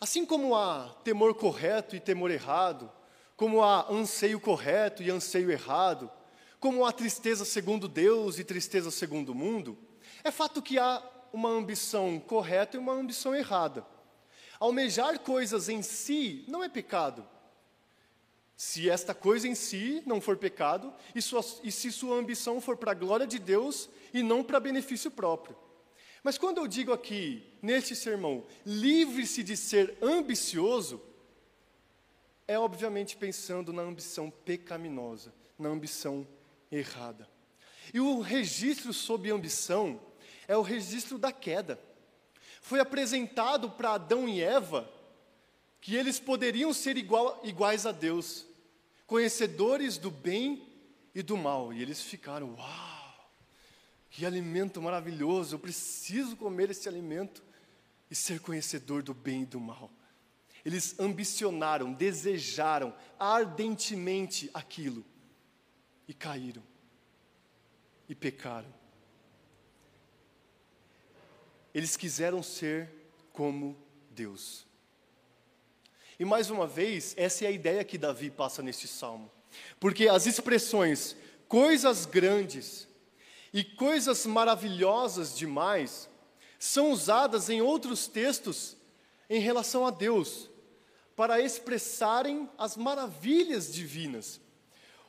Assim 0.00 0.24
como 0.24 0.54
há 0.54 0.94
temor 1.02 1.34
correto 1.34 1.96
e 1.96 2.00
temor 2.00 2.30
errado, 2.30 2.90
como 3.36 3.62
há 3.62 3.90
anseio 3.90 4.38
correto 4.38 5.02
e 5.02 5.10
anseio 5.10 5.50
errado, 5.50 6.10
como 6.60 6.84
a 6.84 6.92
tristeza 6.92 7.44
segundo 7.44 7.88
Deus 7.88 8.38
e 8.38 8.44
tristeza 8.44 8.90
segundo 8.90 9.30
o 9.30 9.34
mundo, 9.34 9.76
é 10.22 10.30
fato 10.30 10.62
que 10.62 10.78
há 10.78 11.02
uma 11.32 11.48
ambição 11.48 12.20
correta 12.20 12.76
e 12.76 12.80
uma 12.80 12.92
ambição 12.92 13.34
errada. 13.34 13.84
Almejar 14.60 15.18
coisas 15.20 15.68
em 15.68 15.82
si 15.82 16.44
não 16.48 16.62
é 16.62 16.68
pecado. 16.68 17.26
Se 18.56 18.90
esta 18.90 19.14
coisa 19.14 19.46
em 19.46 19.54
si 19.54 20.02
não 20.04 20.20
for 20.20 20.36
pecado, 20.36 20.92
e, 21.14 21.22
sua, 21.22 21.44
e 21.62 21.70
se 21.70 21.92
sua 21.92 22.16
ambição 22.16 22.60
for 22.60 22.76
para 22.76 22.90
a 22.90 22.94
glória 22.94 23.26
de 23.26 23.38
Deus 23.38 23.88
e 24.12 24.22
não 24.22 24.42
para 24.42 24.58
benefício 24.58 25.10
próprio. 25.10 25.56
Mas 26.22 26.36
quando 26.36 26.58
eu 26.58 26.66
digo 26.66 26.92
aqui, 26.92 27.42
neste 27.62 27.94
sermão, 27.94 28.44
livre-se 28.64 29.42
de 29.42 29.56
ser 29.56 29.96
ambicioso, 30.02 31.00
é 32.46 32.58
obviamente 32.58 33.16
pensando 33.16 33.72
na 33.72 33.82
ambição 33.82 34.30
pecaminosa, 34.30 35.32
na 35.58 35.68
ambição 35.68 36.26
errada. 36.70 37.28
E 37.92 38.00
o 38.00 38.20
registro 38.20 38.92
sob 38.92 39.30
ambição 39.30 40.00
é 40.46 40.56
o 40.56 40.62
registro 40.62 41.18
da 41.18 41.30
queda. 41.30 41.78
Foi 42.60 42.80
apresentado 42.80 43.70
para 43.70 43.92
Adão 43.92 44.28
e 44.28 44.42
Eva 44.42 44.90
que 45.80 45.94
eles 45.94 46.18
poderiam 46.18 46.72
ser 46.72 46.96
igual, 46.96 47.40
iguais 47.44 47.86
a 47.86 47.92
Deus, 47.92 48.44
conhecedores 49.06 49.96
do 49.96 50.10
bem 50.10 50.66
e 51.14 51.22
do 51.22 51.36
mal. 51.36 51.72
E 51.72 51.80
eles 51.80 52.02
ficaram, 52.02 52.54
uau, 52.54 52.97
que 54.18 54.26
alimento 54.26 54.82
maravilhoso, 54.82 55.54
eu 55.54 55.60
preciso 55.60 56.36
comer 56.36 56.70
esse 56.70 56.88
alimento 56.88 57.40
e 58.10 58.16
ser 58.16 58.40
conhecedor 58.40 59.00
do 59.00 59.14
bem 59.14 59.42
e 59.42 59.46
do 59.46 59.60
mal. 59.60 59.92
Eles 60.64 60.98
ambicionaram, 60.98 61.92
desejaram 61.92 62.92
ardentemente 63.16 64.50
aquilo 64.52 65.04
e 66.08 66.12
caíram 66.12 66.64
e 68.08 68.14
pecaram. 68.16 68.74
Eles 71.72 71.96
quiseram 71.96 72.42
ser 72.42 72.90
como 73.32 73.78
Deus. 74.10 74.66
E 76.18 76.24
mais 76.24 76.50
uma 76.50 76.66
vez, 76.66 77.14
essa 77.16 77.44
é 77.44 77.46
a 77.46 77.52
ideia 77.52 77.84
que 77.84 77.96
Davi 77.96 78.32
passa 78.32 78.64
neste 78.64 78.88
salmo. 78.88 79.30
Porque 79.78 80.08
as 80.08 80.26
expressões 80.26 81.14
coisas 81.46 82.04
grandes 82.04 82.87
e 83.52 83.64
coisas 83.64 84.26
maravilhosas 84.26 85.36
demais 85.36 86.08
são 86.58 86.90
usadas 86.90 87.48
em 87.48 87.62
outros 87.62 88.06
textos 88.06 88.76
em 89.30 89.40
relação 89.40 89.86
a 89.86 89.90
Deus, 89.90 90.48
para 91.14 91.40
expressarem 91.40 92.48
as 92.56 92.76
maravilhas 92.76 93.72
divinas. 93.72 94.40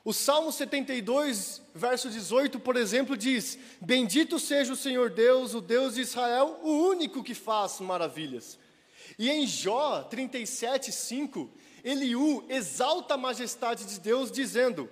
O 0.03 0.13
Salmo 0.13 0.51
72, 0.51 1.62
verso 1.74 2.10
18, 2.10 2.60
por 2.60 2.75
exemplo, 2.75 3.15
diz: 3.15 3.58
Bendito 3.81 4.39
seja 4.39 4.74
o 4.74 4.77
Senhor 4.77 5.10
Deus, 5.10 5.53
o 5.53 5.62
Deus 5.62 5.96
de 5.96 6.01
Israel, 6.01 6.60
o 6.63 6.72
único 6.72 7.24
que 7.24 7.36
faz 7.36 7.79
maravilhas. 7.79 8.58
E 9.17 9.29
em 9.29 9.46
Jó 9.46 10.03
37, 10.03 10.91
5, 10.91 11.50
Eliú 11.84 12.46
exalta 12.50 13.15
a 13.15 13.17
majestade 13.17 13.86
de 13.86 14.00
Deus, 14.00 14.31
dizendo: 14.31 14.89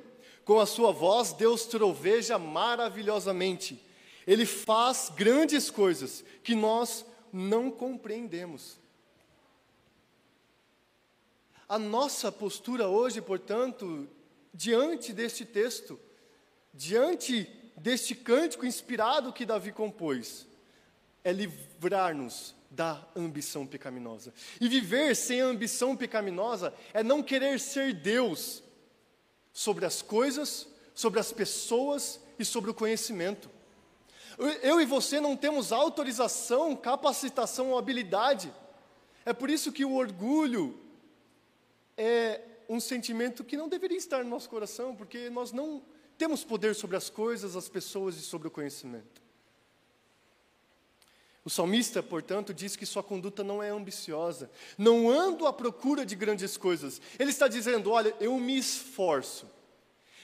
Com 0.47 0.61
a 0.61 0.65
sua 0.65 0.93
voz, 0.93 1.33
Deus 1.33 1.65
troveja 1.65 2.39
maravilhosamente. 2.39 3.83
Ele 4.25 4.45
faz 4.45 5.11
grandes 5.13 5.69
coisas 5.69 6.23
que 6.41 6.55
nós 6.55 7.05
não 7.33 7.69
compreendemos. 7.69 8.79
A 11.67 11.77
nossa 11.77 12.31
postura 12.31 12.87
hoje, 12.87 13.21
portanto, 13.21 14.07
diante 14.53 15.11
deste 15.11 15.43
texto, 15.43 15.99
diante 16.73 17.43
deste 17.75 18.15
cântico 18.15 18.65
inspirado 18.65 19.33
que 19.33 19.45
Davi 19.45 19.73
compôs, 19.73 20.47
é 21.25 21.33
livrar-nos 21.33 22.55
da 22.71 23.05
ambição 23.13 23.67
pecaminosa. 23.67 24.33
E 24.61 24.69
viver 24.69 25.13
sem 25.13 25.41
ambição 25.41 25.93
pecaminosa 25.93 26.73
é 26.93 27.03
não 27.03 27.21
querer 27.21 27.59
ser 27.59 27.93
Deus 27.93 28.63
sobre 29.57 29.87
as 29.87 30.03
coisas, 30.03 30.67
sobre 30.93 31.19
as 31.19 31.31
pessoas 31.31 32.19
e 32.37 32.45
sobre 32.45 32.69
o 32.69 32.75
conhecimento. 32.75 33.49
Eu 34.61 34.79
e 34.79 34.85
você 34.85 35.19
não 35.19 35.35
temos 35.35 35.71
autorização, 35.71 36.75
capacitação 36.75 37.71
ou 37.71 37.77
habilidade. 37.79 38.53
É 39.25 39.33
por 39.33 39.49
isso 39.49 39.71
que 39.71 39.83
o 39.83 39.95
orgulho 39.95 40.79
é 41.97 42.39
um 42.69 42.79
sentimento 42.79 43.43
que 43.43 43.57
não 43.57 43.67
deveria 43.67 43.97
estar 43.97 44.23
no 44.23 44.29
nosso 44.29 44.47
coração, 44.47 44.95
porque 44.95 45.27
nós 45.27 45.51
não 45.51 45.81
temos 46.19 46.43
poder 46.43 46.75
sobre 46.75 46.95
as 46.95 47.09
coisas, 47.09 47.55
as 47.55 47.67
pessoas 47.67 48.15
e 48.15 48.21
sobre 48.21 48.49
o 48.49 48.51
conhecimento. 48.51 49.23
O 51.47 51.49
salmista, 51.49 52.03
portanto, 52.03 52.53
diz 52.53 52.75
que 52.75 52.85
sua 52.85 53.01
conduta 53.01 53.41
não 53.41 53.63
é 53.63 53.69
ambiciosa, 53.69 54.51
não 54.77 55.09
ando 55.09 55.47
à 55.47 55.53
procura 55.53 56.05
de 56.05 56.13
grandes 56.13 56.57
coisas. 56.57 57.01
Ele 57.17 57.29
está 57.29 57.47
dizendo: 57.47 57.89
olha, 57.89 58.13
eu 58.19 58.37
me 58.37 58.57
esforço 58.57 59.49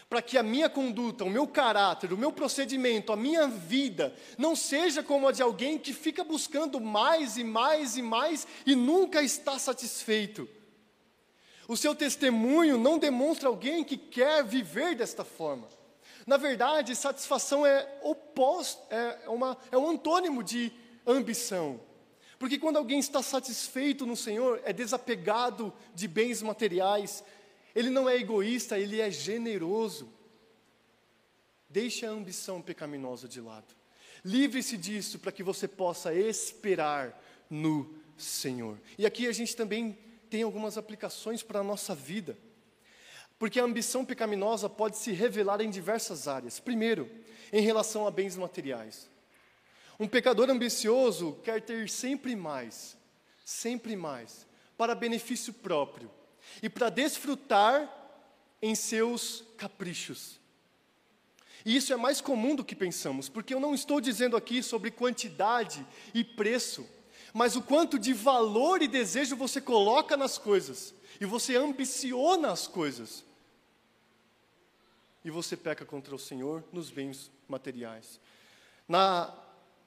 para 0.09 0.21
que 0.21 0.37
a 0.37 0.43
minha 0.43 0.69
conduta, 0.69 1.23
o 1.23 1.29
meu 1.29 1.47
caráter, 1.47 2.11
o 2.11 2.17
meu 2.17 2.29
procedimento, 2.29 3.13
a 3.13 3.15
minha 3.15 3.47
vida 3.47 4.13
não 4.37 4.53
seja 4.53 5.01
como 5.01 5.25
a 5.25 5.31
de 5.31 5.41
alguém 5.41 5.79
que 5.79 5.93
fica 5.93 6.25
buscando 6.25 6.81
mais 6.81 7.37
e 7.37 7.43
mais 7.45 7.95
e 7.95 8.01
mais 8.01 8.45
e 8.65 8.75
nunca 8.75 9.21
está 9.21 9.57
satisfeito. 9.57 10.45
O 11.69 11.77
seu 11.77 11.95
testemunho 11.95 12.77
não 12.77 12.99
demonstra 12.99 13.47
alguém 13.47 13.81
que 13.85 13.95
quer 13.95 14.43
viver 14.43 14.93
desta 14.93 15.23
forma. 15.23 15.69
Na 16.27 16.35
verdade, 16.35 16.93
satisfação 16.97 17.65
é 17.65 17.87
oposto, 18.01 18.81
é, 18.89 19.29
uma, 19.29 19.57
é 19.71 19.77
um 19.77 19.89
antônimo 19.89 20.43
de 20.43 20.82
ambição. 21.05 21.79
Porque 22.37 22.57
quando 22.57 22.77
alguém 22.77 22.99
está 22.99 23.21
satisfeito 23.21 24.05
no 24.05 24.17
Senhor, 24.17 24.61
é 24.65 24.73
desapegado 24.73 25.73
de 25.95 26.07
bens 26.07 26.41
materiais, 26.41 27.23
ele 27.73 27.89
não 27.89 28.09
é 28.09 28.17
egoísta, 28.17 28.77
ele 28.77 28.99
é 28.99 29.09
generoso. 29.09 30.11
Deixe 31.69 32.05
a 32.05 32.11
ambição 32.11 32.61
pecaminosa 32.61 33.27
de 33.27 33.41
lado. 33.41 33.73
Livre-se 34.23 34.77
disso 34.77 35.19
para 35.19 35.31
que 35.31 35.43
você 35.43 35.67
possa 35.67 36.13
esperar 36.13 37.19
no 37.49 37.93
Senhor. 38.17 38.79
E 38.97 39.05
aqui 39.05 39.27
a 39.27 39.31
gente 39.31 39.55
também 39.55 39.97
tem 40.29 40.43
algumas 40.43 40.77
aplicações 40.77 41.43
para 41.43 41.59
a 41.59 41.63
nossa 41.63 41.95
vida. 41.95 42.37
Porque 43.39 43.59
a 43.59 43.63
ambição 43.63 44.05
pecaminosa 44.05 44.69
pode 44.69 44.97
se 44.97 45.11
revelar 45.11 45.61
em 45.61 45.69
diversas 45.69 46.27
áreas. 46.27 46.59
Primeiro, 46.59 47.09
em 47.51 47.61
relação 47.61 48.07
a 48.07 48.11
bens 48.11 48.35
materiais. 48.35 49.09
Um 49.99 50.07
pecador 50.07 50.49
ambicioso 50.49 51.39
quer 51.43 51.61
ter 51.61 51.89
sempre 51.89 52.35
mais, 52.35 52.97
sempre 53.45 53.95
mais, 53.95 54.47
para 54.77 54.95
benefício 54.95 55.53
próprio 55.53 56.09
e 56.61 56.69
para 56.69 56.89
desfrutar 56.89 57.91
em 58.61 58.75
seus 58.75 59.43
caprichos. 59.57 60.39
E 61.65 61.75
isso 61.75 61.93
é 61.93 61.95
mais 61.95 62.19
comum 62.19 62.55
do 62.55 62.65
que 62.65 62.75
pensamos, 62.75 63.29
porque 63.29 63.53
eu 63.53 63.59
não 63.59 63.73
estou 63.73 64.01
dizendo 64.01 64.35
aqui 64.35 64.61
sobre 64.61 64.91
quantidade 64.91 65.85
e 66.13 66.23
preço 66.23 66.85
mas 67.33 67.55
o 67.55 67.63
quanto 67.63 67.97
de 67.97 68.13
valor 68.13 68.83
e 68.83 68.87
desejo 68.87 69.35
você 69.35 69.59
coloca 69.59 70.15
nas 70.15 70.37
coisas, 70.37 70.93
e 71.19 71.25
você 71.25 71.55
ambiciona 71.55 72.51
as 72.51 72.67
coisas, 72.67 73.25
e 75.25 75.31
você 75.31 75.57
peca 75.57 75.83
contra 75.83 76.13
o 76.13 76.19
Senhor 76.19 76.63
nos 76.71 76.91
bens 76.91 77.31
materiais. 77.47 78.19
Na, 78.87 79.33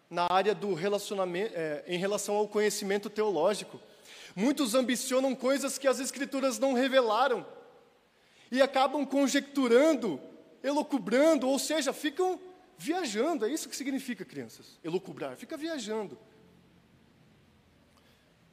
na 0.09 0.27
área 0.31 0.55
do 0.55 0.75
relacionamento, 0.75 1.53
é, 1.55 1.85
em 1.87 1.99
relação 1.99 2.37
ao 2.37 2.49
conhecimento 2.49 3.11
teológico, 3.11 3.81
muitos 4.35 4.75
ambicionam 4.75 5.35
coisas 5.35 5.79
que 5.79 5.89
as 5.89 5.99
Escrituras 5.99 6.59
não 6.59 6.73
revelaram, 6.73 7.45
e 8.51 8.63
acabam 8.63 9.05
conjecturando, 9.05 10.21
elocubrando, 10.63 11.49
ou 11.49 11.59
seja, 11.59 11.93
ficam 11.93 12.41
viajando, 12.79 13.45
é 13.45 13.51
isso 13.51 13.69
que 13.69 13.77
significa, 13.77 14.25
crianças, 14.25 14.79
elocubrar, 14.85 15.37
fica 15.37 15.57
viajando. 15.57 16.19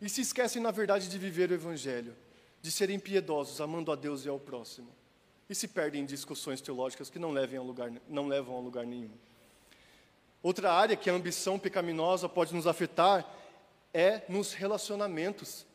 E 0.01 0.09
se 0.09 0.21
esquecem, 0.21 0.61
na 0.61 0.71
verdade, 0.71 1.07
de 1.07 1.17
viver 1.17 1.51
o 1.51 1.53
Evangelho, 1.53 2.15
de 2.61 2.71
serem 2.71 2.99
piedosos, 2.99 3.61
amando 3.61 3.91
a 3.91 3.95
Deus 3.95 4.25
e 4.25 4.29
ao 4.29 4.39
próximo, 4.39 4.89
e 5.49 5.55
se 5.55 5.67
perdem 5.67 6.01
em 6.01 6.05
discussões 6.05 6.61
teológicas 6.61 7.09
que 7.09 7.19
não, 7.19 7.31
levem 7.31 7.59
a 7.59 7.61
lugar, 7.61 7.91
não 8.07 8.27
levam 8.27 8.57
a 8.57 8.59
lugar 8.59 8.85
nenhum. 8.85 9.11
Outra 10.43 10.73
área 10.73 10.97
que 10.97 11.09
a 11.09 11.13
ambição 11.13 11.57
pecaminosa 11.57 12.27
pode 12.27 12.53
nos 12.53 12.67
afetar 12.67 13.25
é 13.93 14.23
nos 14.27 14.51
relacionamentos. 14.51 15.65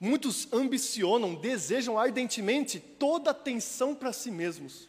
Muitos 0.00 0.50
ambicionam, 0.50 1.34
desejam 1.34 1.98
ardentemente 1.98 2.80
toda 2.80 3.32
atenção 3.32 3.94
para 3.94 4.14
si 4.14 4.30
mesmos. 4.30 4.88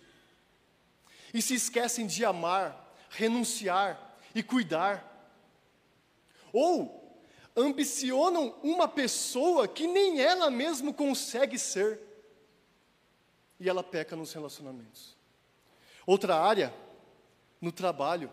E 1.34 1.42
se 1.42 1.54
esquecem 1.54 2.08
de 2.08 2.24
amar, 2.24 2.96
renunciar 3.10 4.18
e 4.34 4.42
cuidar. 4.42 5.06
Ou 6.54 7.22
ambicionam 7.58 8.56
uma 8.64 8.88
pessoa 8.88 9.68
que 9.68 9.86
nem 9.86 10.22
ela 10.22 10.50
mesma 10.50 10.94
consegue 10.94 11.60
ser. 11.60 12.00
E 13.60 13.68
ela 13.68 13.84
peca 13.84 14.16
nos 14.16 14.32
relacionamentos. 14.32 15.18
Outra 16.06 16.40
área, 16.40 16.74
no 17.62 17.72
trabalho. 17.72 18.32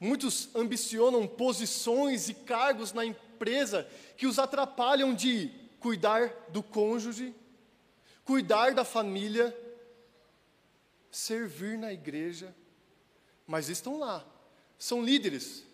Muitos 0.00 0.54
ambicionam 0.54 1.26
posições 1.26 2.28
e 2.28 2.34
cargos 2.34 2.92
na 2.92 3.04
empresa 3.04 3.88
que 4.16 4.26
os 4.26 4.38
atrapalham 4.38 5.14
de 5.14 5.50
cuidar 5.78 6.32
do 6.48 6.62
cônjuge, 6.62 7.34
cuidar 8.24 8.74
da 8.74 8.84
família, 8.84 9.56
servir 11.10 11.76
na 11.76 11.92
igreja, 11.92 12.54
mas 13.46 13.68
estão 13.68 13.98
lá, 13.98 14.24
são 14.78 15.04
líderes, 15.04 15.64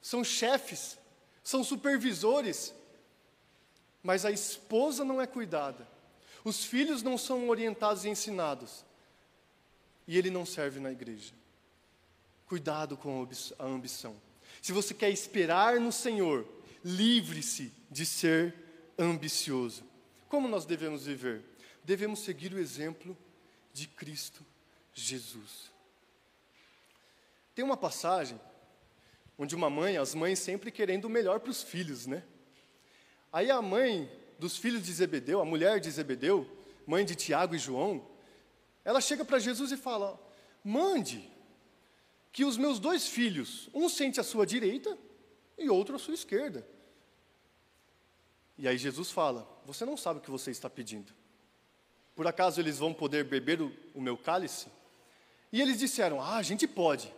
são 0.00 0.24
chefes, 0.24 0.98
são 1.42 1.62
supervisores, 1.62 2.74
mas 4.02 4.24
a 4.24 4.30
esposa 4.30 5.04
não 5.04 5.20
é 5.20 5.26
cuidada, 5.26 5.86
os 6.44 6.64
filhos 6.64 7.02
não 7.02 7.16
são 7.16 7.48
orientados 7.48 8.04
e 8.04 8.08
ensinados, 8.08 8.84
e 10.06 10.18
ele 10.18 10.30
não 10.30 10.44
serve 10.44 10.80
na 10.80 10.90
igreja. 10.90 11.32
Cuidado 12.54 12.96
com 12.96 13.26
a 13.58 13.64
ambição. 13.64 14.14
Se 14.62 14.70
você 14.70 14.94
quer 14.94 15.10
esperar 15.10 15.80
no 15.80 15.90
Senhor, 15.90 16.46
livre-se 16.84 17.72
de 17.90 18.06
ser 18.06 18.54
ambicioso. 18.96 19.82
Como 20.28 20.46
nós 20.46 20.64
devemos 20.64 21.04
viver? 21.04 21.42
Devemos 21.82 22.20
seguir 22.20 22.54
o 22.54 22.58
exemplo 22.60 23.18
de 23.72 23.88
Cristo 23.88 24.46
Jesus. 24.94 25.72
Tem 27.56 27.64
uma 27.64 27.76
passagem 27.76 28.40
onde 29.36 29.56
uma 29.56 29.68
mãe, 29.68 29.96
as 29.96 30.14
mães 30.14 30.38
sempre 30.38 30.70
querendo 30.70 31.06
o 31.06 31.10
melhor 31.10 31.40
para 31.40 31.50
os 31.50 31.60
filhos, 31.60 32.06
né? 32.06 32.22
Aí 33.32 33.50
a 33.50 33.60
mãe 33.60 34.08
dos 34.38 34.56
filhos 34.56 34.84
de 34.84 34.92
Zebedeu, 34.92 35.40
a 35.40 35.44
mulher 35.44 35.80
de 35.80 35.90
Zebedeu, 35.90 36.48
mãe 36.86 37.04
de 37.04 37.16
Tiago 37.16 37.56
e 37.56 37.58
João, 37.58 38.08
ela 38.84 39.00
chega 39.00 39.24
para 39.24 39.40
Jesus 39.40 39.72
e 39.72 39.76
fala: 39.76 40.24
mande 40.62 41.33
que 42.34 42.44
os 42.44 42.56
meus 42.56 42.80
dois 42.80 43.06
filhos, 43.06 43.70
um 43.72 43.88
sente 43.88 44.18
à 44.18 44.24
sua 44.24 44.44
direita 44.44 44.98
e 45.56 45.70
outro 45.70 45.94
à 45.94 46.00
sua 46.00 46.14
esquerda. 46.14 46.66
E 48.58 48.66
aí 48.66 48.76
Jesus 48.76 49.12
fala: 49.12 49.48
Você 49.64 49.84
não 49.84 49.96
sabe 49.96 50.18
o 50.18 50.22
que 50.22 50.32
você 50.32 50.50
está 50.50 50.68
pedindo. 50.68 51.14
Por 52.12 52.26
acaso 52.26 52.60
eles 52.60 52.80
vão 52.80 52.92
poder 52.92 53.22
beber 53.22 53.62
o, 53.62 53.72
o 53.94 54.00
meu 54.00 54.18
cálice? 54.18 54.66
E 55.52 55.62
eles 55.62 55.78
disseram: 55.78 56.20
Ah, 56.20 56.34
a 56.34 56.42
gente 56.42 56.66
pode. 56.66 57.14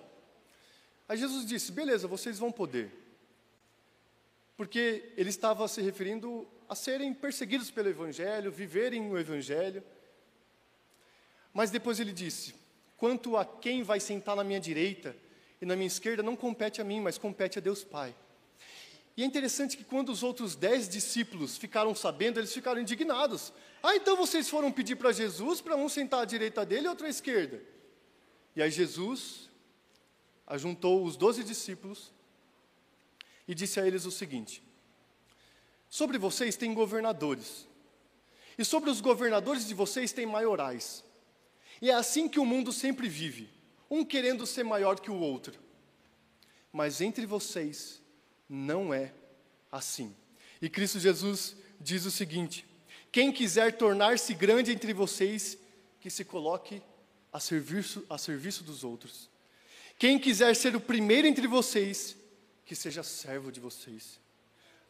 Aí 1.09 1.17
Jesus 1.17 1.47
disse: 1.47 1.73
Beleza, 1.73 2.07
vocês 2.07 2.39
vão 2.39 2.53
poder. 2.53 2.93
Porque 4.55 5.15
ele 5.17 5.31
estava 5.31 5.67
se 5.67 5.81
referindo 5.81 6.47
a 6.69 6.75
serem 6.75 7.15
perseguidos 7.15 7.71
pelo 7.71 7.89
Evangelho, 7.89 8.53
viverem 8.53 9.11
o 9.11 9.17
Evangelho. 9.17 9.83
Mas 11.55 11.71
depois 11.71 11.99
ele 12.01 12.13
disse: 12.13 12.66
Quanto 12.97 13.37
a 13.37 13.45
quem 13.45 13.83
vai 13.83 14.01
sentar 14.01 14.37
na 14.37 14.45
minha 14.45 14.61
direita 14.61 15.17
e 15.61 15.67
na 15.67 15.77
minha 15.77 15.87
esquerda, 15.87 16.23
não 16.23 16.37
compete 16.37 16.81
a 16.81 16.85
mim, 16.85 17.01
mas 17.01 17.19
compete 17.19 17.59
a 17.59 17.63
Deus 17.63 17.85
Pai. 17.85 18.15
E 19.17 19.23
é 19.23 19.27
interessante 19.27 19.77
que 19.77 19.85
quando 19.85 20.11
os 20.11 20.23
outros 20.23 20.55
dez 20.55 20.89
discípulos 20.89 21.57
ficaram 21.57 21.95
sabendo, 21.95 22.39
eles 22.39 22.53
ficaram 22.53 22.81
indignados. 22.81 23.53
Ah, 23.83 23.97
então 23.97 24.15
vocês 24.17 24.49
foram 24.49 24.71
pedir 24.71 24.97
para 24.97 25.11
Jesus 25.11 25.61
para 25.61 25.75
um 25.75 25.89
sentar 25.89 26.21
à 26.21 26.25
direita 26.25 26.67
dele 26.67 26.87
e 26.87 26.89
outro 26.89 27.07
à 27.07 27.09
esquerda. 27.09 27.63
E 28.55 28.63
aí 28.63 28.71
Jesus 28.71 29.49
ajuntou 30.47 31.03
os 31.03 31.17
doze 31.17 31.43
discípulos 31.43 32.13
e 33.49 33.55
disse 33.55 33.81
a 33.81 33.87
eles 33.87 34.05
o 34.05 34.11
seguinte: 34.11 34.63
Sobre 35.89 36.19
vocês 36.19 36.57
tem 36.57 36.75
governadores, 36.75 37.67
e 38.59 38.65
sobre 38.67 38.91
os 38.91 39.01
governadores 39.01 39.67
de 39.67 39.73
vocês 39.73 40.13
tem 40.13 40.27
maiorais. 40.27 41.06
E 41.81 41.91
é 41.91 41.95
assim 41.95 42.29
que 42.29 42.41
o 42.41 42.45
mundo 42.47 42.73
sempre 42.73 43.09
vive, 43.09 43.49
um 43.91 44.05
querendo 44.05 44.47
ser 44.47 44.65
maior 44.65 44.99
que 44.99 45.11
o 45.11 45.19
outro. 45.19 45.59
Mas 46.73 47.01
entre 47.01 47.27
vocês 47.27 48.01
não 48.49 48.93
é 48.93 49.13
assim. 49.71 50.15
E 50.61 50.69
Cristo 50.69 50.99
Jesus 50.99 51.57
diz 51.81 52.05
o 52.05 52.11
seguinte: 52.11 52.67
quem 53.13 53.33
quiser 53.33 53.77
tornar-se 53.77 54.35
grande 54.35 54.73
entre 54.73 54.93
vocês, 54.93 55.59
que 56.01 56.11
se 56.11 56.25
coloque 56.25 56.83
a 57.33 57.41
serviço, 57.41 58.05
a 58.09 58.19
serviço 58.19 58.63
dos 58.63 58.85
outros. 58.85 59.31
Quem 59.99 60.19
quiser 60.19 60.55
ser 60.55 60.77
o 60.77 60.81
primeiro 60.81 61.27
entre 61.27 61.47
vocês, 61.47 62.17
que 62.65 62.75
seja 62.75 63.03
servo 63.03 63.51
de 63.51 63.61
vocês. 63.61 64.21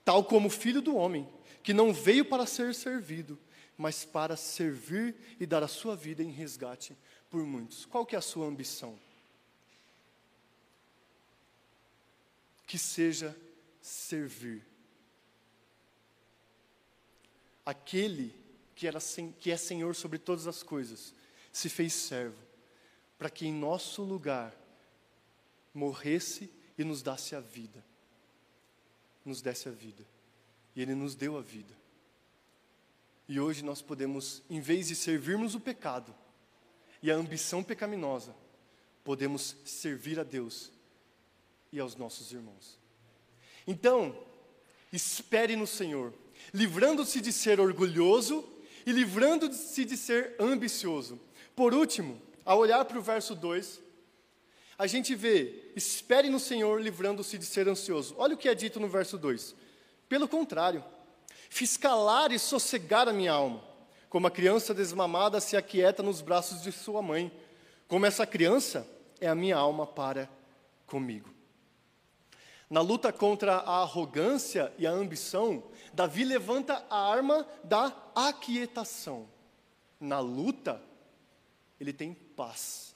Tal 0.05 0.25
como 0.25 0.49
o 0.49 0.51
filho 0.51 0.81
do 0.81 0.97
homem, 0.97 1.29
que 1.63 1.73
não 1.73 1.93
veio 1.93 2.25
para 2.25 2.47
ser 2.47 2.75
servido, 2.75 3.39
mas 3.77 4.05
para 4.05 4.37
servir 4.37 5.15
e 5.39 5.47
dar 5.47 5.63
a 5.63 5.69
sua 5.69 5.95
vida 5.95 6.23
em 6.23 6.31
resgate 6.31 6.97
por 7.31 7.45
muitos. 7.45 7.85
Qual 7.85 8.07
que 8.07 8.15
é 8.15 8.19
a 8.19 8.23
sua 8.23 8.47
ambição? 8.47 8.99
Que 12.67 12.79
seja 12.79 13.37
servir. 13.81 14.65
Aquele 17.65 18.35
que, 18.75 18.87
era, 18.87 18.99
que 19.41 19.51
é 19.51 19.57
Senhor 19.57 19.95
sobre 19.95 20.19
todas 20.19 20.47
as 20.47 20.63
coisas, 20.63 21.15
se 21.53 21.69
fez 21.69 21.93
servo, 21.93 22.41
para 23.19 23.31
que 23.31 23.47
em 23.47 23.53
nosso 23.53 24.03
lugar 24.03 24.55
morresse 25.73 26.51
e 26.79 26.85
nos 26.85 27.03
desse 27.03 27.35
a 27.35 27.41
vida. 27.41 27.85
Nos 29.25 29.43
desse 29.43 29.69
a 29.69 29.73
vida. 29.73 30.05
E 30.75 30.83
Ele 30.83 30.95
nos 30.95 31.15
deu 31.15 31.37
a 31.37 31.43
vida. 31.43 31.75
E 33.29 33.41
hoje 33.41 33.65
nós 33.65 33.83
podemos, 33.83 34.43
em 34.49 34.61
vez 34.61 34.89
de 34.89 34.95
servirmos 34.95 35.55
o 35.55 35.61
pecado 35.61 36.15
e 37.03 37.11
a 37.11 37.17
ambição 37.17 37.63
pecaminosa, 37.63 38.35
podemos 39.03 39.57
servir 39.65 40.19
a 40.21 40.23
Deus 40.23 40.71
e 41.73 41.81
aos 41.81 41.97
nossos 41.97 42.33
irmãos. 42.33 42.79
Então, 43.67 44.17
espere 44.93 45.57
no 45.57 45.67
Senhor, 45.67 46.13
livrando-se 46.55 47.21
de 47.21 47.33
ser 47.33 47.61
orgulhoso 47.61 48.45
e 48.87 48.93
livrando-se 48.93 49.85
de 49.85 49.97
ser 49.97 50.37
ambicioso. 50.39 51.21
Por 51.55 51.75
último, 51.75 52.21
ao 52.45 52.59
olhar 52.59 52.85
para 52.85 52.99
o 52.99 53.03
verso 53.03 53.35
2, 53.35 53.81
a 54.79 54.87
gente 54.87 55.15
vê: 55.15 55.73
espere 55.75 56.31
no 56.31 56.39
Senhor, 56.39 56.81
livrando-se 56.81 57.37
de 57.37 57.45
ser 57.45 57.69
ansioso. 57.69 58.15
Olha 58.19 58.35
o 58.35 58.39
que 58.39 58.49
é 58.49 58.55
dito 58.55 58.79
no 58.79 58.89
verso 58.89 59.19
2. 59.19 59.55
Pelo 60.09 60.29
contrário, 60.29 60.85
fiz 61.49 61.77
calar 61.77 62.33
e 62.33 62.39
sossegar 62.39 63.09
a 63.09 63.13
minha 63.13 63.33
alma, 63.33 63.63
como 64.09 64.27
a 64.27 64.31
criança 64.31 64.73
desmamada 64.73 65.41
se 65.41 65.57
aquieta 65.57 66.03
nos 66.03 66.21
braços 66.21 66.63
de 66.63 66.73
sua 66.73 67.03
mãe. 67.03 67.33
Como 67.89 68.07
essa 68.07 68.27
criança 68.27 68.87
é 69.21 69.29
a 69.29 69.35
minha 69.35 69.57
alma 69.57 69.87
para 69.87 70.29
comigo. 70.87 71.31
Na 72.69 72.81
luta 72.81 73.13
contra 73.13 73.59
a 73.59 73.83
arrogância 73.83 74.73
e 74.77 74.87
a 74.87 74.91
ambição, 74.91 75.63
Davi 75.93 76.25
levanta 76.25 76.85
a 76.91 77.11
arma 77.11 77.47
da 77.63 77.97
aquietação. 78.15 79.29
Na 80.01 80.19
luta, 80.19 80.83
ele 81.81 81.93
tem 81.93 82.13
paz. 82.13 82.95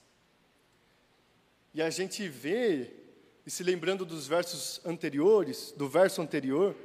E 1.73 1.81
a 1.81 1.89
gente 1.89 2.27
vê, 2.27 2.93
e 3.45 3.49
se 3.49 3.63
lembrando 3.63 4.05
dos 4.05 4.27
versos 4.27 4.81
anteriores, 4.85 5.71
do 5.71 5.87
verso 5.87 6.21
anterior, 6.21 6.75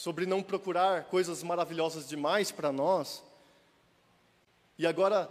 sobre 0.00 0.24
não 0.24 0.42
procurar 0.42 1.04
coisas 1.04 1.42
maravilhosas 1.42 2.08
demais 2.08 2.50
para 2.50 2.72
nós, 2.72 3.22
e 4.78 4.86
agora 4.86 5.30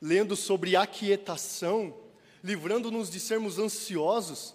lendo 0.00 0.34
sobre 0.34 0.74
aquietação, 0.74 1.94
livrando-nos 2.42 3.10
de 3.10 3.20
sermos 3.20 3.58
ansiosos, 3.58 4.54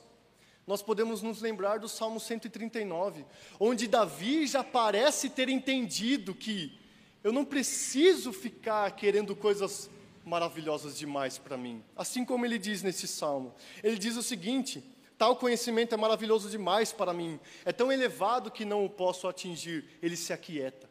nós 0.65 0.81
podemos 0.81 1.21
nos 1.21 1.41
lembrar 1.41 1.77
do 1.77 1.87
Salmo 1.87 2.19
139, 2.19 3.23
onde 3.59 3.87
Davi 3.87 4.47
já 4.47 4.63
parece 4.63 5.29
ter 5.29 5.47
entendido 5.47 6.33
que 6.33 6.75
eu 7.23 7.31
não 7.31 7.45
preciso 7.45 8.33
ficar 8.33 8.89
querendo 8.95 9.35
coisas 9.35 9.91
maravilhosas 10.25 10.97
demais 10.97 11.37
para 11.37 11.55
mim. 11.55 11.83
Assim 11.95 12.25
como 12.25 12.47
ele 12.47 12.57
diz 12.57 12.81
nesse 12.81 13.07
salmo. 13.07 13.53
Ele 13.83 13.99
diz 13.99 14.17
o 14.17 14.23
seguinte: 14.23 14.83
tal 15.23 15.37
conhecimento 15.37 15.95
é 15.95 15.97
maravilhoso 15.97 16.49
demais 16.49 16.91
para 16.91 17.13
mim, 17.13 17.39
é 17.63 17.71
tão 17.71 17.89
elevado 17.89 18.51
que 18.51 18.65
não 18.65 18.83
o 18.83 18.89
posso 18.89 19.25
atingir. 19.25 19.85
Ele 20.01 20.17
se 20.17 20.33
aquieta. 20.33 20.89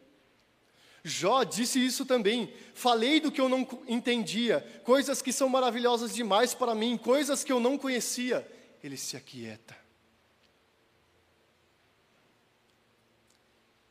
Jó 1.05 1.45
disse 1.45 1.85
isso 1.85 2.07
também. 2.07 2.51
Falei 2.73 3.21
do 3.21 3.31
que 3.31 3.43
eu 3.43 3.47
não 3.47 3.69
entendia, 3.87 4.63
coisas 4.85 5.21
que 5.21 5.35
são 5.35 5.51
maravilhosas 5.51 6.15
demais 6.15 6.55
para 6.55 6.75
mim, 6.75 6.97
coisas 6.97 7.45
que 7.45 7.53
eu 7.53 7.61
não 7.61 7.77
conhecia 7.77 8.51
ele 8.83 8.97
se 8.97 9.19
aquieta. 9.19 9.77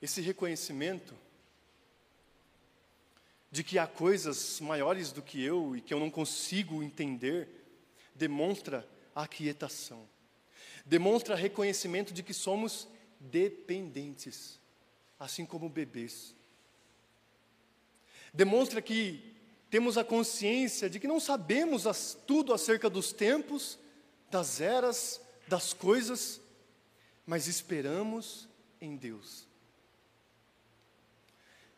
Esse 0.01 0.21
reconhecimento 0.21 1.13
de 3.51 3.63
que 3.63 3.77
há 3.77 3.85
coisas 3.85 4.59
maiores 4.59 5.11
do 5.11 5.21
que 5.21 5.39
eu 5.39 5.75
e 5.75 5.81
que 5.81 5.93
eu 5.93 5.99
não 5.99 6.09
consigo 6.09 6.81
entender, 6.81 7.47
demonstra 8.15 8.89
aquietação. 9.13 10.09
Demonstra 10.91 11.35
reconhecimento 11.35 12.13
de 12.13 12.21
que 12.21 12.33
somos 12.33 12.85
dependentes, 13.17 14.59
assim 15.17 15.45
como 15.45 15.69
bebês. 15.69 16.35
Demonstra 18.33 18.81
que 18.81 19.33
temos 19.69 19.97
a 19.97 20.03
consciência 20.03 20.89
de 20.89 20.99
que 20.99 21.07
não 21.07 21.17
sabemos 21.17 21.87
as, 21.87 22.17
tudo 22.27 22.53
acerca 22.53 22.89
dos 22.89 23.13
tempos 23.13 23.79
das 24.29 24.59
eras, 24.59 25.21
das 25.47 25.71
coisas, 25.71 26.41
mas 27.25 27.47
esperamos 27.47 28.49
em 28.81 28.97
Deus. 28.97 29.47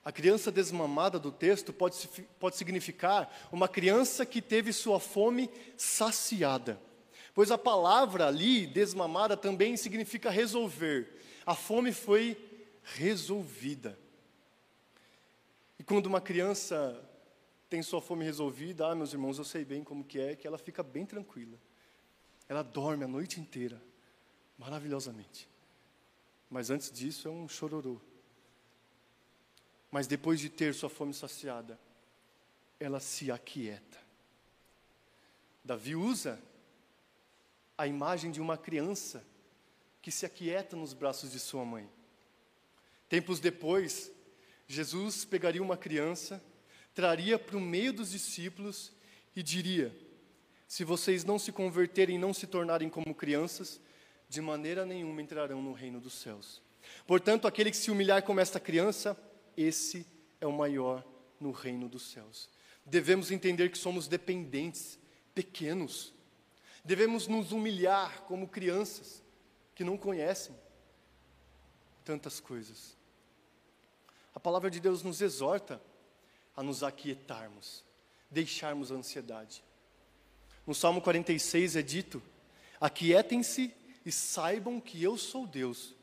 A 0.03 0.11
criança 0.11 0.51
desmamada 0.51 1.19
do 1.19 1.31
texto 1.31 1.71
pode, 1.71 2.09
pode 2.39 2.57
significar 2.57 3.31
uma 3.51 3.67
criança 3.67 4.25
que 4.25 4.41
teve 4.41 4.73
sua 4.73 4.99
fome 4.99 5.51
saciada, 5.77 6.81
pois 7.33 7.51
a 7.51 7.57
palavra 7.57 8.27
ali, 8.27 8.67
desmamada, 8.67 9.35
também 9.35 9.75
significa 9.75 10.29
resolver. 10.29 11.19
A 11.45 11.55
fome 11.55 11.91
foi 11.91 12.37
resolvida. 12.83 13.97
E 15.79 15.83
quando 15.83 16.05
uma 16.05 16.21
criança 16.21 16.99
tem 17.69 17.81
sua 17.81 18.01
fome 18.01 18.23
resolvida, 18.23 18.87
ah, 18.87 18.95
meus 18.95 19.13
irmãos, 19.13 19.37
eu 19.37 19.43
sei 19.43 19.65
bem 19.65 19.83
como 19.83 20.03
que 20.03 20.19
é, 20.19 20.35
que 20.35 20.45
ela 20.45 20.57
fica 20.57 20.83
bem 20.83 21.05
tranquila. 21.05 21.57
Ela 22.47 22.61
dorme 22.61 23.03
a 23.03 23.07
noite 23.07 23.39
inteira, 23.39 23.81
maravilhosamente. 24.57 25.49
Mas 26.49 26.69
antes 26.69 26.91
disso 26.91 27.27
é 27.27 27.31
um 27.31 27.47
chororô. 27.47 27.99
Mas 29.89 30.05
depois 30.07 30.39
de 30.39 30.49
ter 30.49 30.73
sua 30.73 30.89
fome 30.89 31.13
saciada, 31.13 31.79
ela 32.79 32.99
se 32.99 33.31
aquieta. 33.31 33.97
Davi 35.63 35.95
usa 35.95 36.39
a 37.77 37.87
imagem 37.87 38.31
de 38.31 38.41
uma 38.41 38.57
criança 38.57 39.25
que 40.01 40.11
se 40.11 40.25
aquieta 40.25 40.75
nos 40.75 40.93
braços 40.93 41.31
de 41.31 41.39
sua 41.39 41.63
mãe. 41.63 41.89
Tempos 43.09 43.39
depois, 43.39 44.11
Jesus 44.67 45.25
pegaria 45.25 45.61
uma 45.61 45.77
criança, 45.77 46.43
traria 46.93 47.37
para 47.37 47.57
o 47.57 47.61
meio 47.61 47.93
dos 47.93 48.11
discípulos 48.11 48.91
e 49.35 49.41
diria: 49.41 49.95
se 50.67 50.83
vocês 50.83 51.23
não 51.23 51.37
se 51.37 51.51
converterem 51.51 52.15
e 52.15 52.19
não 52.19 52.33
se 52.33 52.47
tornarem 52.47 52.89
como 52.89 53.13
crianças, 53.13 53.79
de 54.27 54.41
maneira 54.41 54.85
nenhuma 54.85 55.21
entrarão 55.21 55.61
no 55.61 55.73
reino 55.73 55.99
dos 55.99 56.13
céus. 56.13 56.61
Portanto, 57.05 57.47
aquele 57.47 57.71
que 57.71 57.77
se 57.77 57.91
humilhar 57.91 58.23
como 58.23 58.39
esta 58.39 58.59
criança, 58.59 59.17
esse 59.55 60.05
é 60.41 60.47
o 60.47 60.51
maior 60.51 61.05
no 61.39 61.51
reino 61.51 61.87
dos 61.87 62.11
céus. 62.11 62.49
Devemos 62.85 63.31
entender 63.31 63.69
que 63.69 63.77
somos 63.77 64.07
dependentes 64.07 64.99
pequenos. 65.33 66.13
Devemos 66.83 67.27
nos 67.27 67.51
humilhar 67.51 68.23
como 68.23 68.47
crianças 68.47 69.23
que 69.73 69.83
não 69.83 69.97
conhecem 69.97 70.55
tantas 72.03 72.39
coisas. 72.39 72.97
A 74.35 74.39
palavra 74.39 74.69
de 74.69 74.79
Deus 74.79 75.01
nos 75.01 75.21
exorta 75.21 75.81
a 76.55 76.61
nos 76.61 76.83
aquietarmos, 76.83 77.83
deixarmos 78.29 78.91
a 78.91 78.95
ansiedade. 78.95 79.63
No 80.67 80.75
Salmo 80.75 81.01
46 81.01 81.77
é 81.77 81.81
dito: 81.81 82.21
Aquietem-se 82.81 83.73
e 84.05 84.11
saibam 84.11 84.81
que 84.81 85.01
eu 85.01 85.17
sou 85.17 85.47
Deus. 85.47 85.95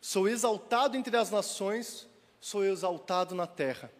Sou 0.00 0.28
exaltado 0.28 0.96
entre 0.96 1.16
as 1.16 1.30
nações, 1.32 2.08
sou 2.40 2.64
exaltado 2.64 3.34
na 3.34 3.46
terra. 3.48 3.90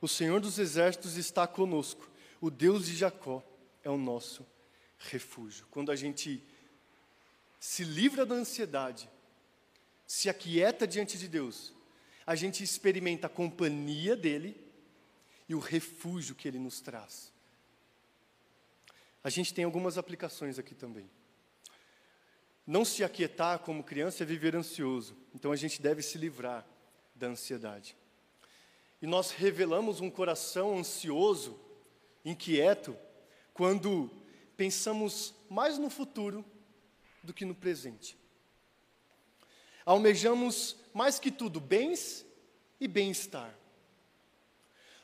O 0.00 0.08
Senhor 0.08 0.40
dos 0.40 0.58
exércitos 0.58 1.16
está 1.18 1.46
conosco. 1.46 2.10
O 2.40 2.50
Deus 2.50 2.86
de 2.86 2.96
Jacó 2.96 3.42
é 3.82 3.90
o 3.90 3.98
nosso 3.98 4.46
refúgio. 4.98 5.66
Quando 5.70 5.90
a 5.90 5.96
gente 5.96 6.42
se 7.58 7.84
livra 7.84 8.26
da 8.26 8.34
ansiedade, 8.34 9.08
se 10.06 10.28
aquieta 10.28 10.86
diante 10.86 11.18
de 11.18 11.28
Deus, 11.28 11.72
a 12.26 12.34
gente 12.34 12.62
experimenta 12.62 13.26
a 13.26 13.30
companhia 13.30 14.16
dele 14.16 14.60
e 15.48 15.54
o 15.54 15.58
refúgio 15.58 16.34
que 16.34 16.48
ele 16.48 16.58
nos 16.58 16.80
traz. 16.80 17.32
A 19.22 19.30
gente 19.30 19.54
tem 19.54 19.64
algumas 19.64 19.96
aplicações 19.96 20.58
aqui 20.58 20.74
também. 20.74 21.08
Não 22.66 22.84
se 22.84 23.04
aquietar 23.04 23.58
como 23.58 23.84
criança 23.84 24.22
é 24.22 24.26
viver 24.26 24.56
ansioso, 24.56 25.16
então 25.34 25.52
a 25.52 25.56
gente 25.56 25.80
deve 25.80 26.02
se 26.02 26.16
livrar 26.16 26.66
da 27.14 27.26
ansiedade. 27.26 27.96
E 29.02 29.06
nós 29.06 29.30
revelamos 29.30 30.00
um 30.00 30.10
coração 30.10 30.78
ansioso, 30.78 31.60
inquieto, 32.24 32.96
quando 33.52 34.10
pensamos 34.56 35.34
mais 35.48 35.78
no 35.78 35.90
futuro 35.90 36.44
do 37.22 37.32
que 37.32 37.44
no 37.44 37.54
presente. 37.54 38.16
Almejamos 39.84 40.76
mais 40.92 41.18
que 41.18 41.30
tudo 41.30 41.60
bens 41.60 42.24
e 42.80 42.88
bem-estar. 42.88 43.54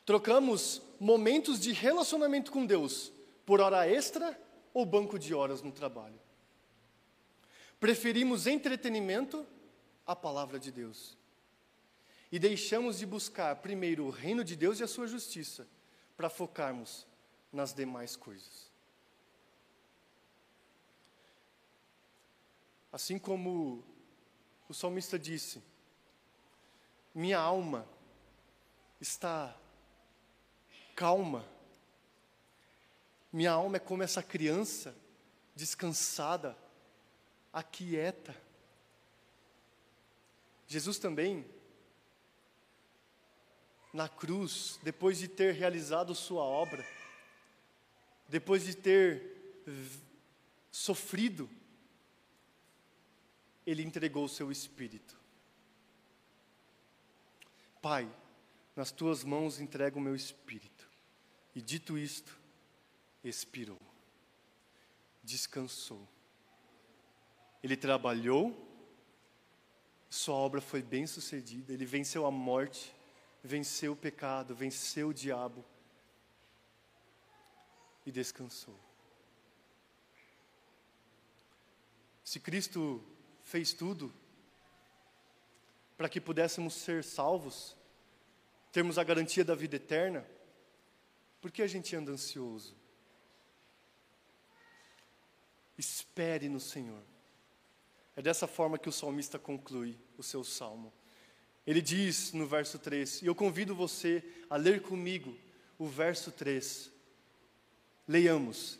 Trocamos 0.04 0.82
momentos 0.98 1.60
de 1.60 1.72
relacionamento 1.72 2.50
com 2.50 2.64
Deus 2.64 3.12
por 3.44 3.60
hora 3.60 3.88
extra 3.88 4.38
ou 4.72 4.86
banco 4.86 5.18
de 5.18 5.34
horas 5.34 5.62
no 5.62 5.72
trabalho. 5.72 6.18
Preferimos 7.78 8.46
entretenimento 8.46 9.46
à 10.06 10.14
palavra 10.14 10.58
de 10.58 10.70
Deus. 10.70 11.16
E 12.30 12.38
deixamos 12.38 12.98
de 12.98 13.06
buscar 13.06 13.56
primeiro 13.56 14.04
o 14.04 14.10
reino 14.10 14.44
de 14.44 14.54
Deus 14.54 14.78
e 14.78 14.84
a 14.84 14.88
sua 14.88 15.06
justiça, 15.06 15.66
para 16.16 16.30
focarmos 16.30 17.06
nas 17.52 17.72
demais 17.74 18.14
coisas. 18.14 18.69
Assim 22.92 23.18
como 23.18 23.84
o 24.68 24.74
salmista 24.74 25.18
disse: 25.18 25.62
Minha 27.14 27.38
alma 27.38 27.86
está 29.00 29.56
calma, 30.94 31.46
minha 33.32 33.52
alma 33.52 33.76
é 33.76 33.80
como 33.80 34.02
essa 34.02 34.22
criança 34.22 34.94
descansada, 35.54 36.56
aquieta. 37.52 38.36
Jesus 40.66 40.98
também, 40.98 41.44
na 43.92 44.08
cruz, 44.08 44.78
depois 44.82 45.18
de 45.18 45.28
ter 45.28 45.54
realizado 45.54 46.14
sua 46.14 46.42
obra, 46.42 46.84
depois 48.28 48.64
de 48.64 48.74
ter 48.74 49.62
sofrido, 50.70 51.48
ele 53.66 53.82
entregou 53.82 54.24
o 54.24 54.28
seu 54.28 54.50
espírito. 54.50 55.18
Pai, 57.80 58.10
nas 58.76 58.90
tuas 58.90 59.24
mãos 59.24 59.60
entrego 59.60 59.98
o 59.98 60.02
meu 60.02 60.14
espírito. 60.14 60.88
E 61.54 61.60
dito 61.60 61.98
isto, 61.98 62.38
expirou, 63.22 63.80
descansou. 65.22 66.06
Ele 67.62 67.76
trabalhou, 67.76 68.56
sua 70.08 70.34
obra 70.34 70.60
foi 70.60 70.82
bem 70.82 71.06
sucedida, 71.06 71.72
ele 71.72 71.84
venceu 71.84 72.24
a 72.26 72.30
morte, 72.30 72.94
venceu 73.42 73.92
o 73.92 73.96
pecado, 73.96 74.54
venceu 74.54 75.08
o 75.08 75.14
diabo 75.14 75.64
e 78.06 78.12
descansou. 78.12 78.78
Se 82.24 82.38
Cristo 82.38 83.04
fez 83.50 83.72
tudo 83.72 84.12
para 85.96 86.08
que 86.08 86.20
pudéssemos 86.20 86.74
ser 86.74 87.02
salvos, 87.02 87.76
termos 88.72 88.96
a 88.96 89.02
garantia 89.02 89.44
da 89.44 89.56
vida 89.56 89.74
eterna, 89.74 90.24
por 91.40 91.50
que 91.50 91.60
a 91.60 91.66
gente 91.66 91.94
anda 91.96 92.12
ansioso? 92.12 92.76
Espere 95.76 96.48
no 96.48 96.60
Senhor. 96.60 97.02
É 98.16 98.22
dessa 98.22 98.46
forma 98.46 98.78
que 98.78 98.88
o 98.88 98.92
salmista 98.92 99.38
conclui 99.38 99.98
o 100.16 100.22
seu 100.22 100.44
salmo. 100.44 100.92
Ele 101.66 101.82
diz 101.82 102.32
no 102.32 102.46
verso 102.46 102.78
3, 102.78 103.22
e 103.22 103.26
eu 103.26 103.34
convido 103.34 103.74
você 103.74 104.22
a 104.48 104.56
ler 104.56 104.80
comigo 104.80 105.36
o 105.76 105.88
verso 105.88 106.30
3. 106.30 106.90
Leiamos. 108.06 108.78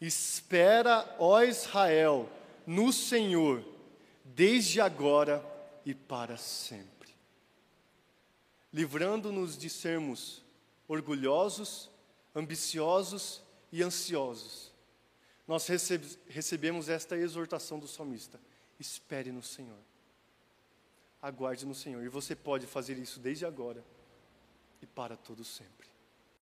Espera, 0.00 1.16
ó 1.18 1.42
Israel, 1.42 2.30
no 2.66 2.92
Senhor, 2.92 3.75
desde 4.34 4.80
agora 4.80 5.44
e 5.84 5.94
para 5.94 6.36
sempre. 6.36 7.14
Livrando-nos 8.72 9.56
de 9.56 9.70
sermos 9.70 10.44
orgulhosos, 10.88 11.90
ambiciosos 12.34 13.42
e 13.72 13.82
ansiosos. 13.82 14.72
Nós 15.46 15.66
recebemos 16.28 16.88
esta 16.88 17.16
exortação 17.16 17.78
do 17.78 17.86
salmista: 17.86 18.40
espere 18.78 19.30
no 19.30 19.42
Senhor, 19.42 19.78
aguarde 21.22 21.64
no 21.64 21.74
Senhor, 21.74 22.02
e 22.02 22.08
você 22.08 22.34
pode 22.34 22.66
fazer 22.66 22.98
isso 22.98 23.20
desde 23.20 23.46
agora 23.46 23.84
e 24.82 24.86
para 24.86 25.16
todo 25.16 25.44
sempre. 25.44 25.95